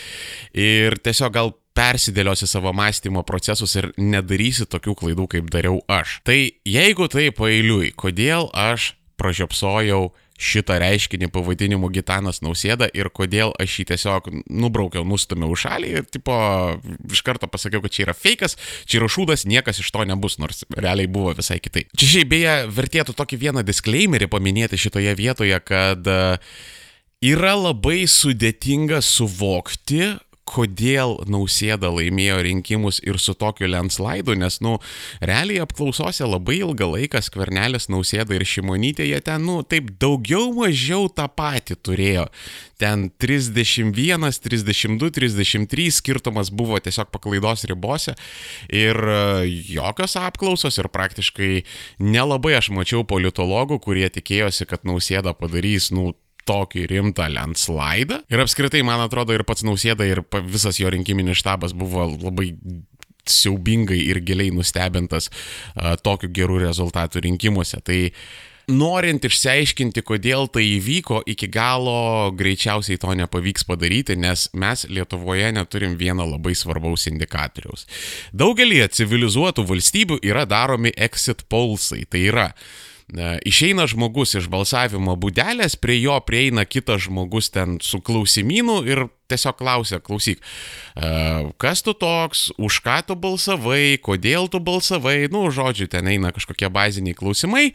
ir 0.52 0.98
tiesiog 0.98 1.32
gal 1.38 1.54
persidėliosi 1.76 2.48
savo 2.50 2.72
mąstymo 2.76 3.22
procesus 3.28 3.76
ir 3.80 3.90
nedarysi 3.96 4.66
tokių 4.68 4.96
klaidų, 5.02 5.28
kaip 5.36 5.52
dariau 5.52 5.80
aš. 5.90 6.20
Tai 6.26 6.38
jeigu 6.68 7.08
tai 7.12 7.30
pailiui, 7.34 7.92
kodėl 7.96 8.50
aš 8.52 8.92
pražiopsojau 9.20 10.10
šitą 10.42 10.78
reiškinį 10.82 11.28
pavadinimu 11.32 11.90
Gitanas 11.94 12.40
Nausėda 12.42 12.88
ir 12.96 13.10
kodėl 13.14 13.52
aš 13.62 13.76
jį 13.78 13.84
tiesiog 13.92 14.28
nubraukiau, 14.50 15.04
nustumiau 15.06 15.54
šalį 15.58 15.92
ir 16.00 16.08
tipo 16.10 16.34
iš 17.12 17.22
karto 17.26 17.48
pasakiau, 17.50 17.82
kad 17.84 17.94
čia 17.94 18.06
yra 18.08 18.16
fejkas, 18.16 18.56
čia 18.88 18.98
yra 19.00 19.10
šūdas, 19.12 19.46
niekas 19.48 19.82
iš 19.82 19.92
to 19.94 20.06
nebus, 20.08 20.38
nors 20.42 20.64
realiai 20.74 21.10
buvo 21.10 21.36
visai 21.38 21.60
kitai. 21.62 21.84
Čia 21.94 22.10
šiaip 22.16 22.32
beje 22.32 22.56
vertėtų 22.74 23.14
tokį 23.18 23.38
vieną 23.46 23.64
disclaimerį 23.66 24.30
paminėti 24.32 24.80
šitoje 24.80 25.14
vietoje, 25.18 25.62
kad 25.62 26.10
yra 27.22 27.54
labai 27.54 28.02
sudėtinga 28.10 29.02
suvokti, 29.04 30.16
kodėl 30.48 31.20
Nausėda 31.30 31.90
laimėjo 31.92 32.40
rinkimus 32.42 32.98
ir 33.06 33.18
su 33.22 33.34
tokiu 33.38 33.68
landslaidu, 33.70 34.34
nes, 34.38 34.58
nu, 34.64 34.76
realiai 35.22 35.62
apklausose 35.62 36.26
labai 36.26 36.58
ilgą 36.60 36.88
laiką 36.96 37.22
skvernelis 37.22 37.88
Nausėda 37.92 38.34
ir 38.36 38.44
Šimonytė, 38.48 39.06
jie 39.06 39.20
ten, 39.24 39.46
nu, 39.46 39.60
taip 39.62 39.92
daugiau 40.02 40.50
mažiau 40.56 41.06
tą 41.12 41.28
patį 41.30 41.78
turėjo. 41.86 42.26
Ten 42.82 43.06
31, 43.22 44.32
32, 44.42 45.12
33 45.14 45.86
skirtumas 45.94 46.50
buvo 46.50 46.80
tiesiog 46.82 47.12
paklaidos 47.14 47.62
ribose 47.70 48.16
ir 48.66 48.98
e, 48.98 49.20
jokios 49.76 50.16
apklausos 50.18 50.80
ir 50.82 50.90
praktiškai 50.90 51.62
nelabai 52.02 52.56
aš 52.58 52.72
mačiau 52.74 53.06
politologų, 53.06 53.78
kurie 53.86 54.10
tikėjosi, 54.10 54.66
kad 54.66 54.82
Nausėda 54.88 55.36
padarys, 55.38 55.92
nu, 55.94 56.10
tokį 56.48 56.86
rimtą 56.90 57.28
landslaidą. 57.32 58.22
Ir 58.32 58.42
apskritai, 58.42 58.82
man 58.86 59.02
atrodo, 59.04 59.34
ir 59.36 59.44
pats 59.48 59.64
Nausėda, 59.66 60.06
ir 60.08 60.22
visas 60.48 60.80
jo 60.80 60.90
rinkiminis 60.92 61.40
štabas 61.42 61.74
buvo 61.76 62.08
labai 62.12 62.52
siaubingai 63.28 64.00
ir 64.10 64.18
giliai 64.26 64.50
nustebintas 64.54 65.28
uh, 65.30 65.94
tokiu 66.02 66.30
gerų 66.34 66.62
rezultatų 66.64 67.22
rinkimuose. 67.28 67.78
Tai 67.86 67.98
norint 68.72 69.24
išsiaiškinti, 69.26 70.02
kodėl 70.06 70.48
tai 70.52 70.64
įvyko, 70.76 71.22
iki 71.30 71.48
galo 71.52 72.30
greičiausiai 72.38 73.00
to 73.00 73.14
nepavyks 73.18 73.66
padaryti, 73.68 74.16
nes 74.18 74.48
mes 74.54 74.86
Lietuvoje 74.90 75.52
neturim 75.54 75.96
vieno 75.98 76.26
labai 76.28 76.54
svarbaus 76.58 77.08
indikatoriaus. 77.10 77.86
Daugelį 78.34 78.84
civilizuotų 78.94 79.66
valstybių 79.68 80.22
yra 80.26 80.46
daromi 80.48 80.94
exit 80.96 81.46
polsai. 81.50 82.04
Tai 82.10 82.22
yra 82.22 82.48
Išeina 83.12 83.84
žmogus 83.90 84.32
iš 84.38 84.46
balsavimo 84.48 85.18
būdelės, 85.20 85.76
prie 85.76 85.98
jo 86.00 86.16
prieina 86.24 86.64
kitas 86.64 87.04
žmogus 87.04 87.50
ten 87.52 87.76
su 87.84 88.00
klausimynu 88.00 88.78
ir 88.88 89.04
tiesiog 89.28 89.58
klausia, 89.60 90.00
klausyk, 90.00 90.40
kas 91.60 91.84
tu 91.84 91.92
toks, 91.92 92.50
už 92.56 92.80
ką 92.84 92.98
tu 93.08 93.16
balsavai, 93.16 94.00
kodėl 94.00 94.48
tu 94.48 94.62
balsavai, 94.64 95.28
nu, 95.32 95.44
žodžiu, 95.52 95.90
ten 95.92 96.08
eina 96.08 96.32
kažkokie 96.32 96.72
baziniai 96.72 97.16
klausimai. 97.16 97.70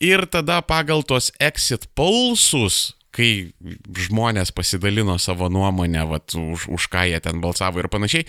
Ir 0.00 0.24
tada 0.28 0.60
pagal 0.64 1.04
tos 1.04 1.28
exit 1.40 1.88
pulsus, 1.96 2.96
kai 3.12 3.52
žmonės 3.96 4.52
pasidalino 4.56 5.18
savo 5.20 5.50
nuomonę, 5.52 6.04
vat, 6.08 6.36
už, 6.36 6.68
už 6.72 6.88
ką 6.92 7.08
jie 7.10 7.20
ten 7.20 7.40
balsavo 7.44 7.82
ir 7.82 7.90
panašiai, 7.92 8.28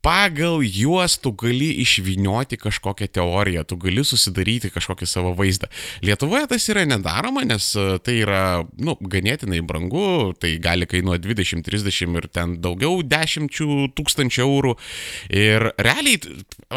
pagal 0.00 0.62
juos 0.64 1.18
tu 1.20 1.32
gali 1.36 1.70
išvinioti 1.82 2.56
kažkokią 2.56 3.08
teoriją, 3.12 3.64
tu 3.68 3.76
gali 3.80 4.04
susidaryti 4.04 4.70
kažkokį 4.72 5.08
savo 5.08 5.34
vaizdą. 5.36 5.68
Lietuvoje 6.04 6.48
tas 6.54 6.68
yra 6.72 6.86
nedaroma, 6.88 7.44
nes 7.44 7.66
e, 7.76 7.98
tai 8.04 8.16
yra, 8.22 8.42
nu, 8.80 8.96
ganėtinai 9.00 9.60
brangu, 9.66 10.32
tai 10.40 10.54
gali 10.62 10.88
kainuoti 10.88 11.28
20, 11.28 11.64
30 11.68 12.16
ir 12.16 12.28
ten 12.32 12.56
daugiau 12.64 13.02
dešimčių 13.04 13.90
tūkstančių 13.98 14.42
eurų. 14.46 14.74
Ir 15.36 15.68
realiai 15.76 16.16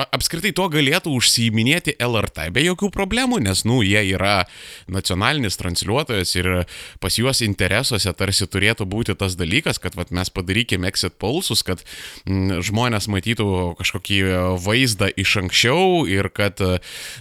apskritai 0.03 0.51
tuo 0.55 0.67
galėtų 0.73 1.15
užsiiminėti 1.15 1.95
LRT 2.03 2.49
be 2.53 2.65
jokių 2.67 2.91
problemų, 2.91 3.39
nes, 3.47 3.63
nu, 3.69 3.79
jie 3.87 4.03
yra 4.17 4.43
nacionalinis 4.91 5.57
transliuotojas 5.61 6.35
ir 6.35 6.51
pas 6.99 7.19
juos 7.19 7.39
interesuose 7.45 8.11
tarsi 8.19 8.49
turėtų 8.51 8.87
būti 8.89 9.15
tas 9.15 9.39
dalykas, 9.39 9.79
kad 9.79 9.95
vat, 9.95 10.11
mes 10.11 10.27
padarykime 10.33 10.91
exit 10.91 11.15
pulsus, 11.21 11.63
kad 11.63 11.85
m, 12.27 12.59
žmonės 12.65 13.07
matytų 13.13 13.47
kažkokį 13.79 14.19
vaizdą 14.63 15.09
iš 15.19 15.37
anksčiau 15.43 16.03
ir 16.09 16.29
kad 16.33 16.59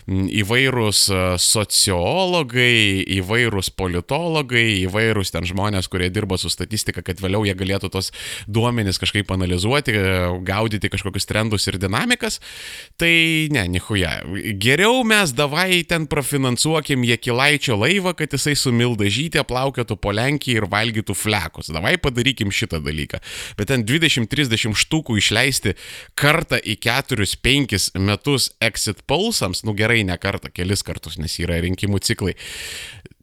įvairūs 0.08 1.04
sociologai, 1.42 3.04
įvairūs 3.18 3.72
politologai, 3.76 4.82
įvairūs 4.86 5.34
ten 5.34 5.46
žmonės, 5.48 5.90
kurie 5.92 6.10
dirba 6.12 6.38
su 6.40 6.50
statistika, 6.52 7.04
kad 7.04 7.20
vėliau 7.22 7.44
jie 7.46 7.54
galėtų 7.58 7.92
tos 7.92 8.12
duomenys 8.48 9.00
kažkaip 9.02 9.30
analizuoti, 9.34 9.94
gaudyti 10.46 10.90
kažkokius 10.92 11.28
trendus 11.28 11.68
ir 11.70 11.78
dinamikas, 11.82 12.40
tai 13.00 13.48
ne, 13.52 13.66
nihuja. 13.76 14.18
Geriau 14.62 15.02
mes 15.06 15.34
davai 15.36 15.82
ten 15.88 16.08
prafinansuokim 16.10 17.04
Jekilaičio 17.08 17.76
laivą, 17.80 18.14
kad 18.18 18.34
jisai 18.34 18.54
su 18.58 18.72
Mildažytė 18.74 19.44
plaukėtų 19.48 19.98
po 20.00 20.12
Lenkiją 20.14 20.62
ir 20.62 20.68
valgytų 20.72 21.16
flekus. 21.16 21.70
Davai 21.72 21.96
padarykim 22.00 22.52
šitą 22.54 22.82
dalyką. 22.84 23.20
Bet 23.58 23.70
ten 23.72 23.84
20-30 23.88 24.76
štukų 24.78 25.18
išleisti 25.20 25.74
kartą 26.18 26.58
į 26.58 26.76
4-5 26.84 27.98
metus 28.00 28.50
exit 28.62 29.02
pulsams, 29.08 29.64
nu 29.66 29.74
gerai, 29.78 30.02
ne 30.08 30.18
kartą, 30.20 30.52
kelis 30.54 30.84
kartus, 30.86 31.18
nes 31.20 31.38
yra 31.42 31.60
rinkimų 31.64 32.02
ciklai. 32.04 32.36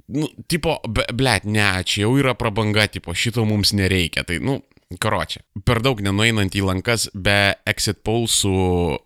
Nu, 0.10 0.26
tipo, 0.50 0.80
blėt, 0.90 1.46
ne, 1.46 1.70
čia 1.86 2.08
jau 2.08 2.16
yra 2.18 2.34
prabanga, 2.38 2.88
tipo, 2.90 3.14
šito 3.14 3.46
mums 3.46 3.76
nereikia. 3.78 4.26
Tai, 4.26 4.40
nu, 4.42 4.58
karočią. 4.98 5.44
Per 5.66 5.84
daug 5.86 6.02
nenueinant 6.02 6.56
į 6.58 6.64
lankas, 6.66 7.10
be 7.14 7.54
exit 7.70 8.02
pulsų 8.08 8.98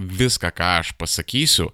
viską, 0.00 0.52
ką 0.56 0.72
aš 0.80 0.92
pasakysiu, 1.00 1.70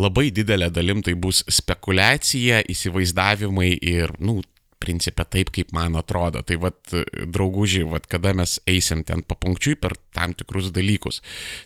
labai 0.00 0.30
didelė 0.34 0.70
dalim 0.74 1.04
tai 1.06 1.14
bus 1.14 1.44
spekulacija, 1.50 2.64
įsivaizdavimai 2.70 3.72
ir, 3.78 4.14
nu, 4.22 4.40
principė 4.80 5.26
taip, 5.28 5.52
kaip 5.54 5.74
man 5.76 5.98
atrodo. 6.00 6.42
Tai 6.46 6.58
vad, 6.64 6.80
draugužiai, 7.20 7.86
vad, 7.88 8.08
kada 8.10 8.34
mes 8.36 8.58
eisim 8.70 9.04
ten 9.06 9.22
papunkčiui 9.22 9.76
per 9.80 9.98
tam 10.16 10.34
tikrus 10.34 10.72
dalykus. 10.74 11.20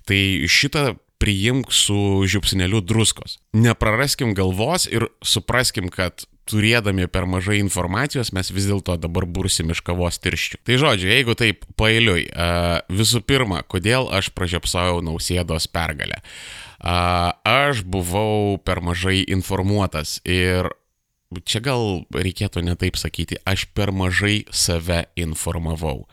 Tai 0.09 0.21
šitą 0.51 0.95
priimk 1.23 1.71
su 1.73 1.97
žiupsneliu 2.29 2.83
druskos. 2.85 3.39
Nepraraskim 3.57 4.35
galvos 4.37 4.89
ir 4.91 5.07
supraskim, 5.25 5.89
kad 5.89 6.27
turėdami 6.51 7.07
per 7.09 7.25
mažai 7.31 7.57
informacijos 7.63 8.35
mes 8.37 8.51
vis 8.53 8.67
dėlto 8.69 8.99
dabar 9.01 9.25
bursim 9.25 9.73
iš 9.73 9.81
kavos 9.87 10.19
tirščių. 10.21 10.61
Tai 10.67 10.77
žodžiu, 10.83 11.09
jeigu 11.09 11.37
taip 11.41 11.65
pailiui, 11.81 12.27
visų 12.93 13.23
pirma, 13.25 13.63
kodėl 13.65 14.11
aš 14.13 14.29
pražiopsojau 14.37 15.01
nausėdos 15.07 15.71
pergalę. 15.73 16.21
Aš 16.85 17.81
buvau 17.89 18.59
per 18.61 18.83
mažai 18.85 19.23
informuotas 19.25 20.19
ir 20.29 20.69
čia 21.45 21.63
gal 21.65 22.05
reikėtų 22.15 22.65
ne 22.67 22.77
taip 22.79 22.99
sakyti, 23.01 23.41
aš 23.49 23.67
per 23.75 23.93
mažai 23.95 24.45
save 24.53 25.05
informavau. 25.17 26.05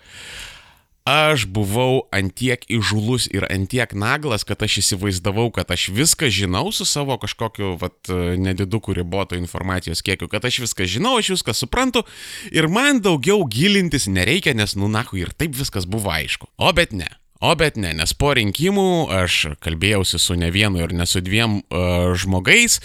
Aš 1.01 1.47
buvau 1.49 2.05
antiek 2.13 2.61
įžulus 2.69 3.25
ir 3.33 3.47
antiek 3.49 3.89
naglas, 3.97 4.45
kad 4.45 4.61
aš 4.61 4.77
įsivaizdavau, 4.83 5.47
kad 5.49 5.71
aš 5.73 5.89
viską 5.89 6.29
žinau 6.29 6.69
su 6.69 6.85
savo 6.85 7.17
kažkokiu, 7.17 7.73
vat, 7.81 7.97
nediduku 8.37 8.93
riboto 8.93 9.33
informacijos 9.33 10.05
kiekiu, 10.05 10.29
kad 10.29 10.45
aš 10.45 10.61
viską 10.67 10.85
žinau, 10.85 11.15
aš 11.17 11.33
viską 11.33 11.57
suprantu 11.57 12.05
ir 12.53 12.69
man 12.69 13.01
daugiau 13.01 13.41
gilintis 13.49 14.05
nereikia, 14.05 14.53
nes, 14.53 14.77
nu, 14.77 14.91
nahu, 14.93 15.17
ir 15.17 15.33
taip 15.33 15.57
viskas 15.57 15.89
buvo 15.89 16.13
aišku. 16.13 16.51
O 16.61 16.69
bet 16.69 16.93
ne. 16.93 17.09
O 17.41 17.55
bet 17.57 17.77
ne, 17.81 17.89
nes 17.97 18.11
po 18.13 18.35
rinkimų 18.37 19.09
aš 19.23 19.55
kalbėjausi 19.65 20.19
su 20.21 20.35
ne 20.37 20.51
vienu 20.53 20.83
ir 20.83 20.91
ne 20.93 21.07
su 21.09 21.23
dviem 21.25 21.57
uh, 21.63 22.11
žmogais 22.13 22.77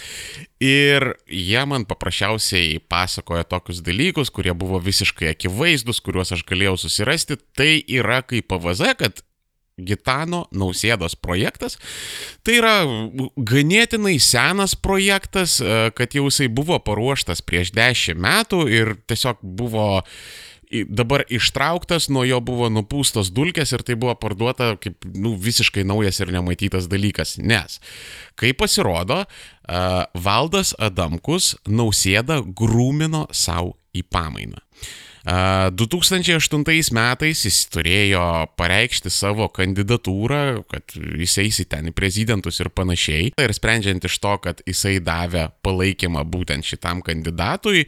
ir 0.57 1.11
jie 1.29 1.61
man 1.69 1.85
paprasčiausiai 1.85 2.79
pasakoja 2.89 3.45
tokius 3.45 3.83
dalykus, 3.85 4.33
kurie 4.33 4.55
buvo 4.57 4.81
visiškai 4.81 5.29
akivaizdus, 5.35 6.01
kuriuos 6.01 6.33
aš 6.33 6.41
galėjau 6.49 6.73
susirasti. 6.81 7.37
Tai 7.53 7.69
yra 7.85 8.23
kaip 8.25 8.49
PVZ, 8.49 8.97
kad 8.97 9.21
Gitano 9.77 10.47
nausėdos 10.57 11.13
projektas. 11.21 11.77
Tai 12.41 12.55
yra 12.57 12.73
ganėtinai 13.37 14.15
senas 14.17 14.73
projektas, 14.73 15.59
kad 15.93 16.17
jau 16.17 16.25
jisai 16.31 16.49
buvo 16.49 16.79
paruoštas 16.81 17.43
prieš 17.45 17.75
dešimt 17.77 18.17
metų 18.25 18.63
ir 18.73 18.95
tiesiog 19.05 19.43
buvo 19.45 20.01
dabar 20.87 21.23
ištrauktas, 21.31 22.09
nuo 22.13 22.25
jo 22.27 22.39
buvo 22.43 22.69
nupūstos 22.73 23.31
dulkės 23.35 23.73
ir 23.75 23.83
tai 23.87 23.97
buvo 23.99 24.15
parduota 24.19 24.73
kaip 24.81 25.07
nu, 25.15 25.35
visiškai 25.39 25.85
naujas 25.87 26.21
ir 26.23 26.33
nematytas 26.35 26.89
dalykas. 26.91 27.37
Nes, 27.39 27.79
kaip 28.39 28.59
pasirodo, 28.61 29.23
uh, 29.23 30.05
Valdas 30.13 30.73
Adamkus 30.79 31.55
nausėda 31.67 32.41
grūmino 32.57 33.27
savo 33.31 33.77
į 33.95 34.05
pamainą. 34.11 34.61
2008 35.27 36.93
metais 36.95 37.41
jis 37.43 37.57
turėjo 37.73 38.47
pareikšti 38.55 39.11
savo 39.11 39.49
kandidatūrą, 39.51 40.63
kad 40.71 40.95
jis 40.95 41.35
eisi 41.43 41.65
ten 41.67 41.89
į 41.91 41.95
prezidentus 41.95 42.61
ir 42.63 42.69
panašiai. 42.71 43.33
Ir 43.35 43.53
sprendžiant 43.55 44.07
iš 44.07 44.19
to, 44.23 44.37
kad 44.43 44.63
jisai 44.63 45.01
davė 45.03 45.49
palaikymą 45.67 46.23
būtent 46.23 46.63
šitam 46.63 47.03
kandidatui, 47.03 47.83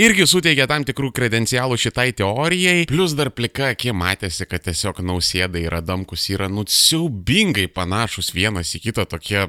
irgi 0.00 0.26
suteikia 0.26 0.66
tam 0.70 0.84
tikrų 0.86 1.12
kredencialų 1.14 1.78
šitai 1.78 2.08
teorijai, 2.18 2.86
plus 2.90 3.14
dar 3.14 3.30
plika 3.34 3.70
akė 3.72 3.94
matėsi, 3.94 4.46
kad 4.50 4.64
tiesiog 4.66 5.00
nausėda 5.06 5.60
ir 5.62 5.76
Adamkus 5.78 6.26
yra 6.34 6.48
nu 6.50 6.64
siaubingai 6.66 7.68
panašus 7.70 8.32
vienas 8.34 8.74
į 8.74 8.82
kitą, 8.88 9.06
tokie 9.10 9.46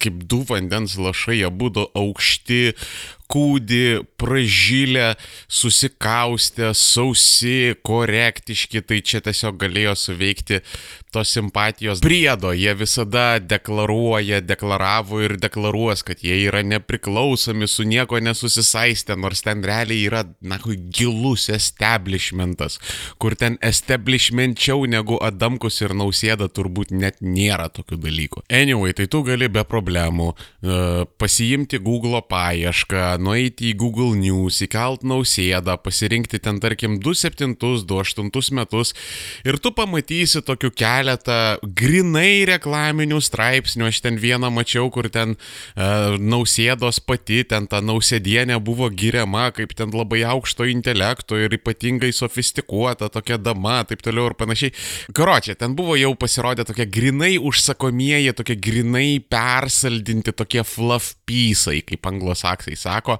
kaip 0.00 0.24
du 0.24 0.42
vandens 0.48 0.96
lašai, 0.96 1.42
abu 1.48 1.68
aukšti, 1.84 2.72
kūdi, 3.32 4.02
pražylę, 4.20 5.14
susikaustę, 5.48 6.72
sausi, 6.76 7.74
korektiški, 7.86 8.84
tai 8.84 9.00
čia 9.00 9.22
tiesiog 9.24 9.56
galėjo 9.62 9.96
suveikti 9.98 10.60
tos 11.12 11.32
simpatijos 11.34 12.00
priedo. 12.00 12.52
Jie 12.56 12.72
visada 12.76 13.36
deklaruoja, 13.38 14.40
deklaravo 14.44 15.20
ir 15.24 15.36
deklaruos, 15.40 16.04
kad 16.06 16.22
jie 16.24 16.38
yra 16.46 16.62
nepriklausomi, 16.64 17.68
su 17.68 17.84
nieko 17.88 18.20
nesusisaistę, 18.22 19.16
nors 19.20 19.44
ten 19.44 19.64
realiai 19.64 20.06
yra, 20.08 20.24
na, 20.40 20.58
gilus 20.96 21.48
establishmentas, 21.52 22.78
kur 23.20 23.36
ten 23.36 23.58
establishmentčiau 23.60 24.86
negu 24.88 25.18
Adamkus 25.22 25.82
ir 25.84 25.92
Nausėda 25.96 26.48
turbūt 26.48 26.94
net 26.96 27.20
nėra 27.20 27.68
tokių 27.72 28.00
dalykų. 28.06 28.46
Anyway, 28.48 28.96
tai 28.96 29.08
tu 29.12 29.22
gali 29.26 29.50
be 29.52 29.66
problemų 29.68 30.30
uh, 30.32 31.04
pasiimti 31.20 31.82
Google 31.84 32.22
paiešką, 32.24 33.18
nueiti 33.22 33.70
į 33.70 33.76
Google 33.80 34.16
News, 34.18 34.60
įkalt 34.66 35.06
nausėdą, 35.06 35.78
pasirinkti 35.82 36.40
ten 36.42 36.60
tarkim 36.62 36.98
27-28 37.02 38.52
metus 38.58 38.92
ir 39.46 39.58
tu 39.62 39.72
pamatysi 39.76 40.42
tokių 40.44 40.72
keletą 40.76 41.40
grinai 41.62 42.44
reklaminių 42.48 43.20
straipsnių, 43.22 43.88
aš 43.92 44.02
ten 44.04 44.18
vieną 44.22 44.52
mačiau, 44.54 44.90
kur 44.92 45.08
ten 45.12 45.36
uh, 45.36 46.18
nausėdos 46.18 47.00
pati, 47.06 47.42
ten 47.48 47.68
ta 47.70 47.82
nausėdienė 47.84 48.58
buvo 48.64 48.90
giriama 48.90 49.48
kaip 49.54 49.74
ten 49.78 49.92
labai 49.94 50.22
aukšto 50.28 50.66
intelekto 50.70 51.38
ir 51.38 51.54
ypatingai 51.56 52.12
sofistikuota 52.14 53.08
tokia 53.12 53.38
dama, 53.40 53.80
taip 53.88 54.02
toliau 54.04 54.30
ir 54.30 54.36
panašiai. 54.38 54.74
Karočią, 55.16 55.56
ten 55.58 55.76
buvo 55.78 55.96
jau 55.98 56.12
pasirodę 56.18 56.66
tokie 56.68 56.86
grinai 56.90 57.36
užsakomieji, 57.40 58.34
tokie 58.38 58.56
grinai 58.56 59.20
persaldinti, 59.32 60.34
tokie 60.36 60.64
fluff 60.66 61.16
pysai, 61.28 61.80
kaip 61.86 62.06
anglosaksai 62.08 62.76
sako, 62.78 63.11
vyko 63.12 63.18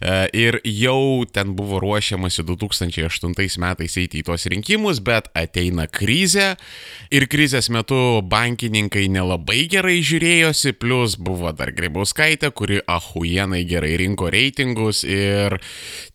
e, 0.00 0.28
ir 0.32 0.60
jau 0.64 1.24
ten 1.32 1.54
buvo 1.56 1.80
ruošiamasi 1.80 2.42
2008 2.42 3.58
metais 3.58 3.96
eiti 3.96 4.20
į 4.20 4.26
tuos 4.26 4.46
rinkimus, 4.46 5.00
bet 5.00 5.28
ateina 5.34 5.86
krizė. 5.86 6.56
Ir 7.10 7.26
krizės 7.28 7.70
metu 7.70 8.20
bankininkai 8.22 9.08
nelabai 9.08 9.66
gerai 9.68 10.00
žiūrėjosi, 10.02 10.74
plus 10.78 11.16
buvo 11.16 11.52
dar 11.52 11.72
Grybauskaitė, 11.72 12.50
kuri 12.52 12.80
ahujenai 12.86 13.64
gerai 13.68 13.96
rinko 13.98 14.28
reitingus 14.30 15.04
ir 15.04 15.58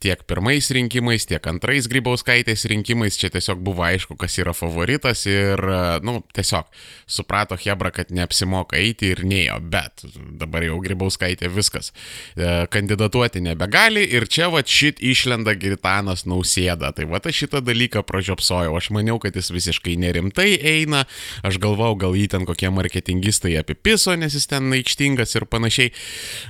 tiek 0.04 0.24
pirmais 0.28 0.70
rinkimais, 0.70 1.26
tiek 1.26 1.44
antrais 1.48 1.88
Grybauskaitės 1.90 2.68
rinkimais. 2.70 3.18
Čia 3.18 3.32
tiesiog 3.34 3.62
buvo 3.64 3.86
aišku, 3.88 4.18
kas 4.20 4.38
yra 4.42 4.54
favoritas 4.54 5.26
ir, 5.26 5.60
nu, 6.06 6.22
tiesiog 6.36 6.70
suprato 7.10 7.58
Hebra, 7.60 7.92
kad 7.94 8.14
neapsimoka 8.14 8.78
eiti 8.78 9.14
ir 9.14 9.24
neėjo, 9.26 9.60
bet 9.74 10.06
dabar 10.40 10.66
jau 10.68 10.80
Grybauskaitė 10.84 11.50
viskas. 11.54 11.92
E, 12.38 12.66
Kandidatas 12.74 12.93
kandidatuoti 12.94 13.42
nebegali 13.42 14.04
ir 14.06 14.28
čia 14.28 14.48
va 14.54 14.62
šit 14.66 15.02
išlenda 15.02 15.54
Gitanas 15.58 16.26
nausėda. 16.30 16.94
Tai 16.94 17.06
va 17.10 17.20
aš 17.24 17.44
šitą 17.44 17.62
dalyką 17.66 18.04
pražiopsojau, 18.06 18.76
aš 18.78 18.92
maniau, 18.94 19.20
kad 19.20 19.36
jis 19.36 19.50
visiškai 19.52 19.96
nerimtai 19.98 20.60
eina, 20.62 21.06
aš 21.44 21.58
galvau, 21.58 21.96
gal 21.96 22.14
jį 22.14 22.28
ten 22.30 22.46
kokie 22.46 22.70
marketingistai 22.70 23.56
apipiso, 23.58 24.14
nes 24.16 24.34
jis 24.34 24.48
ten 24.48 24.70
aikštingas 24.74 25.34
ir 25.36 25.46
panašiai. 25.50 25.94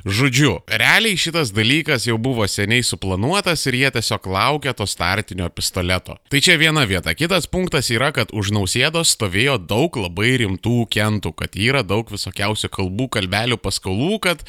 Žodžiu, 0.03 0.63
realiai 0.67 1.17
šitas 1.17 1.53
dalykas 1.55 2.07
jau 2.07 2.17
buvo 2.17 2.47
seniai 2.47 2.83
suplanuotas 2.83 3.63
ir 3.67 3.79
jie 3.79 3.93
tiesiog 3.95 4.27
laukia 4.27 4.73
to 4.73 4.87
startinio 4.89 5.47
pistoleto. 5.49 6.17
Tai 6.29 6.43
čia 6.43 6.57
viena 6.59 6.83
vieta. 6.89 7.15
Kitas 7.15 7.47
punktas 7.47 7.91
yra, 7.93 8.11
kad 8.11 8.33
už 8.35 8.51
nausėdos 8.55 9.15
stovėjo 9.15 9.59
daug 9.63 9.95
labai 9.95 10.35
rimtų 10.43 10.87
kentų, 10.91 11.33
kad 11.39 11.55
yra 11.55 11.85
daug 11.87 12.09
visokiausių 12.11 12.71
kalbų, 12.73 13.09
kalbelių, 13.19 13.59
paskolų, 13.63 14.19
kad 14.23 14.43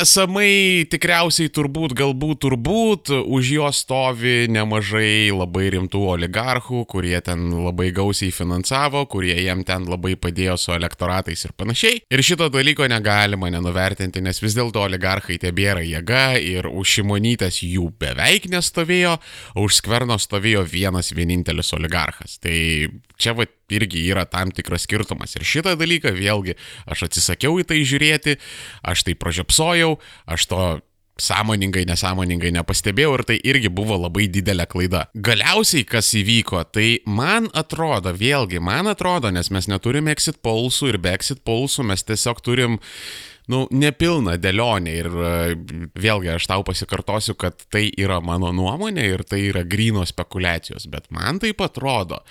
esamai 0.00 0.85
tikriausiai 0.90 1.50
turbūt, 1.52 1.94
galbūt, 1.98 2.38
turbūt 2.44 3.10
už 3.22 3.50
jo 3.56 3.70
stovi 3.74 4.46
nemažai 4.52 5.32
labai 5.34 5.68
rimtų 5.74 6.02
oligarchų, 6.14 6.84
kurie 6.90 7.16
ten 7.24 7.48
labai 7.64 7.90
gausiai 7.96 8.32
finansavo, 8.34 9.04
kurie 9.10 9.34
jam 9.42 9.64
ten 9.66 9.88
labai 9.90 10.14
padėjo 10.20 10.56
su 10.60 10.74
elektoratais 10.76 11.46
ir 11.48 11.54
panašiai. 11.58 12.00
Ir 12.12 12.24
šito 12.26 12.48
dalyko 12.52 12.88
negalima 12.90 13.50
nenuvertinti, 13.52 14.22
nes 14.24 14.42
vis 14.42 14.56
dėlto 14.58 14.84
oligarchai 14.86 15.40
tebėra 15.42 15.84
jėga 15.86 16.38
ir 16.40 16.70
už 16.70 16.98
šimonytės 17.00 17.62
jų 17.66 17.90
beveik 18.00 18.50
nestovėjo, 18.52 19.16
o 19.56 19.66
už 19.66 19.80
skverno 19.82 20.18
stovėjo 20.20 20.64
vienas 20.70 21.12
vienintelis 21.16 21.72
oligarchas. 21.76 22.38
Tai 22.42 22.56
čia 23.18 23.36
va 23.36 23.48
irgi 23.72 24.06
yra 24.10 24.26
tam 24.30 24.52
tikras 24.54 24.86
skirtumas. 24.86 25.36
Ir 25.36 25.46
šitą 25.46 25.76
dalyką 25.78 26.14
vėlgi 26.16 26.56
aš 26.86 27.06
atsisakiau 27.08 27.58
į 27.60 27.68
tai 27.70 27.80
žiūrėti, 27.86 28.36
aš 28.86 29.06
tai 29.06 29.16
pražiopsojau, 29.18 29.96
aš 30.26 30.50
to 30.50 30.62
sąmoningai, 31.16 31.86
nesąmoningai 31.88 32.52
nepastebėjau 32.52 33.14
ir 33.16 33.24
tai 33.30 33.36
irgi 33.48 33.70
buvo 33.72 33.96
labai 34.00 34.26
didelė 34.32 34.66
klaida. 34.68 35.06
Galiausiai, 35.16 35.86
kas 35.88 36.12
įvyko, 36.18 36.60
tai 36.72 37.00
man 37.08 37.48
atrodo, 37.56 38.12
vėlgi, 38.16 38.60
man 38.60 38.90
atrodo, 38.92 39.32
nes 39.32 39.50
mes 39.54 39.70
neturime 39.72 40.12
exit 40.12 40.42
polsų 40.44 40.92
ir 40.92 41.00
be 41.00 41.14
exit 41.16 41.40
polsų 41.46 41.88
mes 41.88 42.04
tiesiog 42.04 42.44
turim 42.44 42.78
nu, 43.52 43.64
nepilna 43.70 44.36
dėlionė 44.40 44.94
ir 45.00 45.10
vėlgi 45.96 46.32
aš 46.34 46.48
tau 46.50 46.64
pasikartosiu, 46.66 47.36
kad 47.38 47.66
tai 47.72 47.86
yra 47.90 48.20
mano 48.24 48.52
nuomonė 48.56 49.06
ir 49.14 49.24
tai 49.28 49.44
yra 49.50 49.64
grino 49.66 50.04
spekulacijos, 50.08 50.88
bet 50.92 51.08
man 51.14 51.40
taip 51.42 51.62
atrodo, 51.64 52.22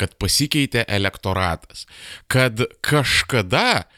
kad 0.00 0.16
pasikeitė 0.20 0.84
elektoratas, 0.98 1.86
kad 2.30 2.62
kažkada 2.84 3.88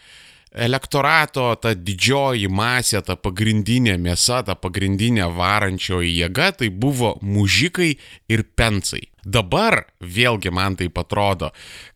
elektorato 0.50 1.52
ta 1.62 1.74
didžioji 1.78 2.48
masė, 2.50 3.04
ta 3.06 3.14
pagrindinė 3.18 3.96
mėsa, 4.02 4.42
ta 4.46 4.56
pagrindinė 4.58 5.28
varančioji 5.36 6.16
jėga, 6.22 6.50
tai 6.62 6.70
buvo 6.70 7.16
mužikai 7.22 7.92
ir 8.30 8.44
pensai. 8.58 9.09
Dabar 9.24 9.84
vėlgi 10.00 10.52
man 10.54 10.76
tai 10.80 10.88
atrodo, 10.88 11.50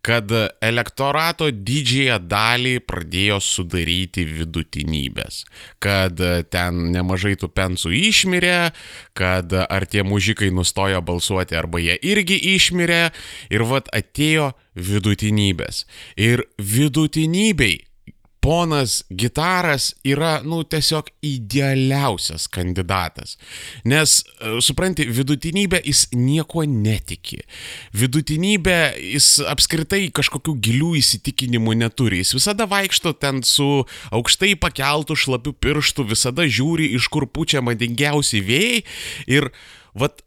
kad 0.04 0.30
elektorato 0.64 1.48
didžiąją 1.50 2.18
dalį 2.28 2.74
pradėjo 2.84 3.40
sudaryti 3.40 4.26
vidutinybės, 4.28 5.44
kad 5.78 6.20
ten 6.52 6.82
nemažai 6.92 7.34
tų 7.40 7.48
pensų 7.54 7.94
išmirė, 7.96 8.58
kad 9.16 9.52
ar 9.54 9.86
tie 9.86 10.04
mužikai 10.04 10.50
nustojo 10.54 11.00
balsuoti, 11.04 11.56
arba 11.56 11.80
jie 11.80 11.96
irgi 12.02 12.38
išmirė 12.54 13.02
ir 13.50 13.66
vad 13.68 13.88
atėjo 13.94 14.52
vidutinybės. 14.74 15.84
Ir 16.20 16.44
vidutinybei 16.58 17.82
ponas 18.44 19.04
Gitaras 19.08 19.94
yra, 20.04 20.42
nu, 20.44 20.60
tiesiog 20.68 21.08
idealiausias 21.24 22.44
kandidatas. 22.52 23.38
Nes, 23.88 24.18
e, 24.20 24.58
supranti, 24.64 25.06
vidutinybė 25.08 25.80
jis 25.86 26.04
nieko 26.12 26.66
netiki. 26.68 27.40
Vidutinybė 27.96 28.76
jis 29.14 29.30
apskritai 29.48 30.02
kažkokių 30.14 30.56
gilių 30.68 30.92
įsitikinimų 31.00 31.78
neturi. 31.80 32.20
Jis 32.20 32.34
visada 32.36 32.68
vaikšto 32.68 33.14
ten 33.16 33.40
su 33.48 33.86
aukštai 34.12 34.54
pakeltų 34.60 35.16
šlapių 35.24 35.56
pirštų, 35.64 36.08
visada 36.12 36.44
žiūri, 36.44 36.92
iš 36.98 37.08
kur 37.08 37.26
pučia 37.26 37.64
madingiausi 37.64 38.44
vėjai. 38.44 38.84
Ir, 39.40 39.50
vat, 39.96 40.20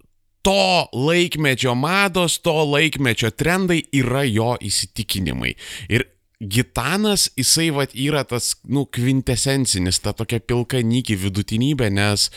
to 0.48 0.90
laikmečio 0.96 1.76
mados, 1.78 2.40
to 2.42 2.56
laikmečio 2.66 3.34
trendai 3.36 3.84
yra 3.94 4.24
jo 4.26 4.56
įsitikinimai. 4.64 5.54
Ir 5.92 6.08
Gitanas, 6.38 7.32
jisai 7.34 7.72
vat 7.74 7.96
yra 7.98 8.22
tas, 8.28 8.52
nu, 8.70 8.86
kvintesencinis, 8.86 9.98
ta 10.04 10.14
tokia 10.14 10.38
pilka 10.40 10.84
nyki 10.86 11.18
vidutinybė, 11.18 11.90
nes, 11.90 12.28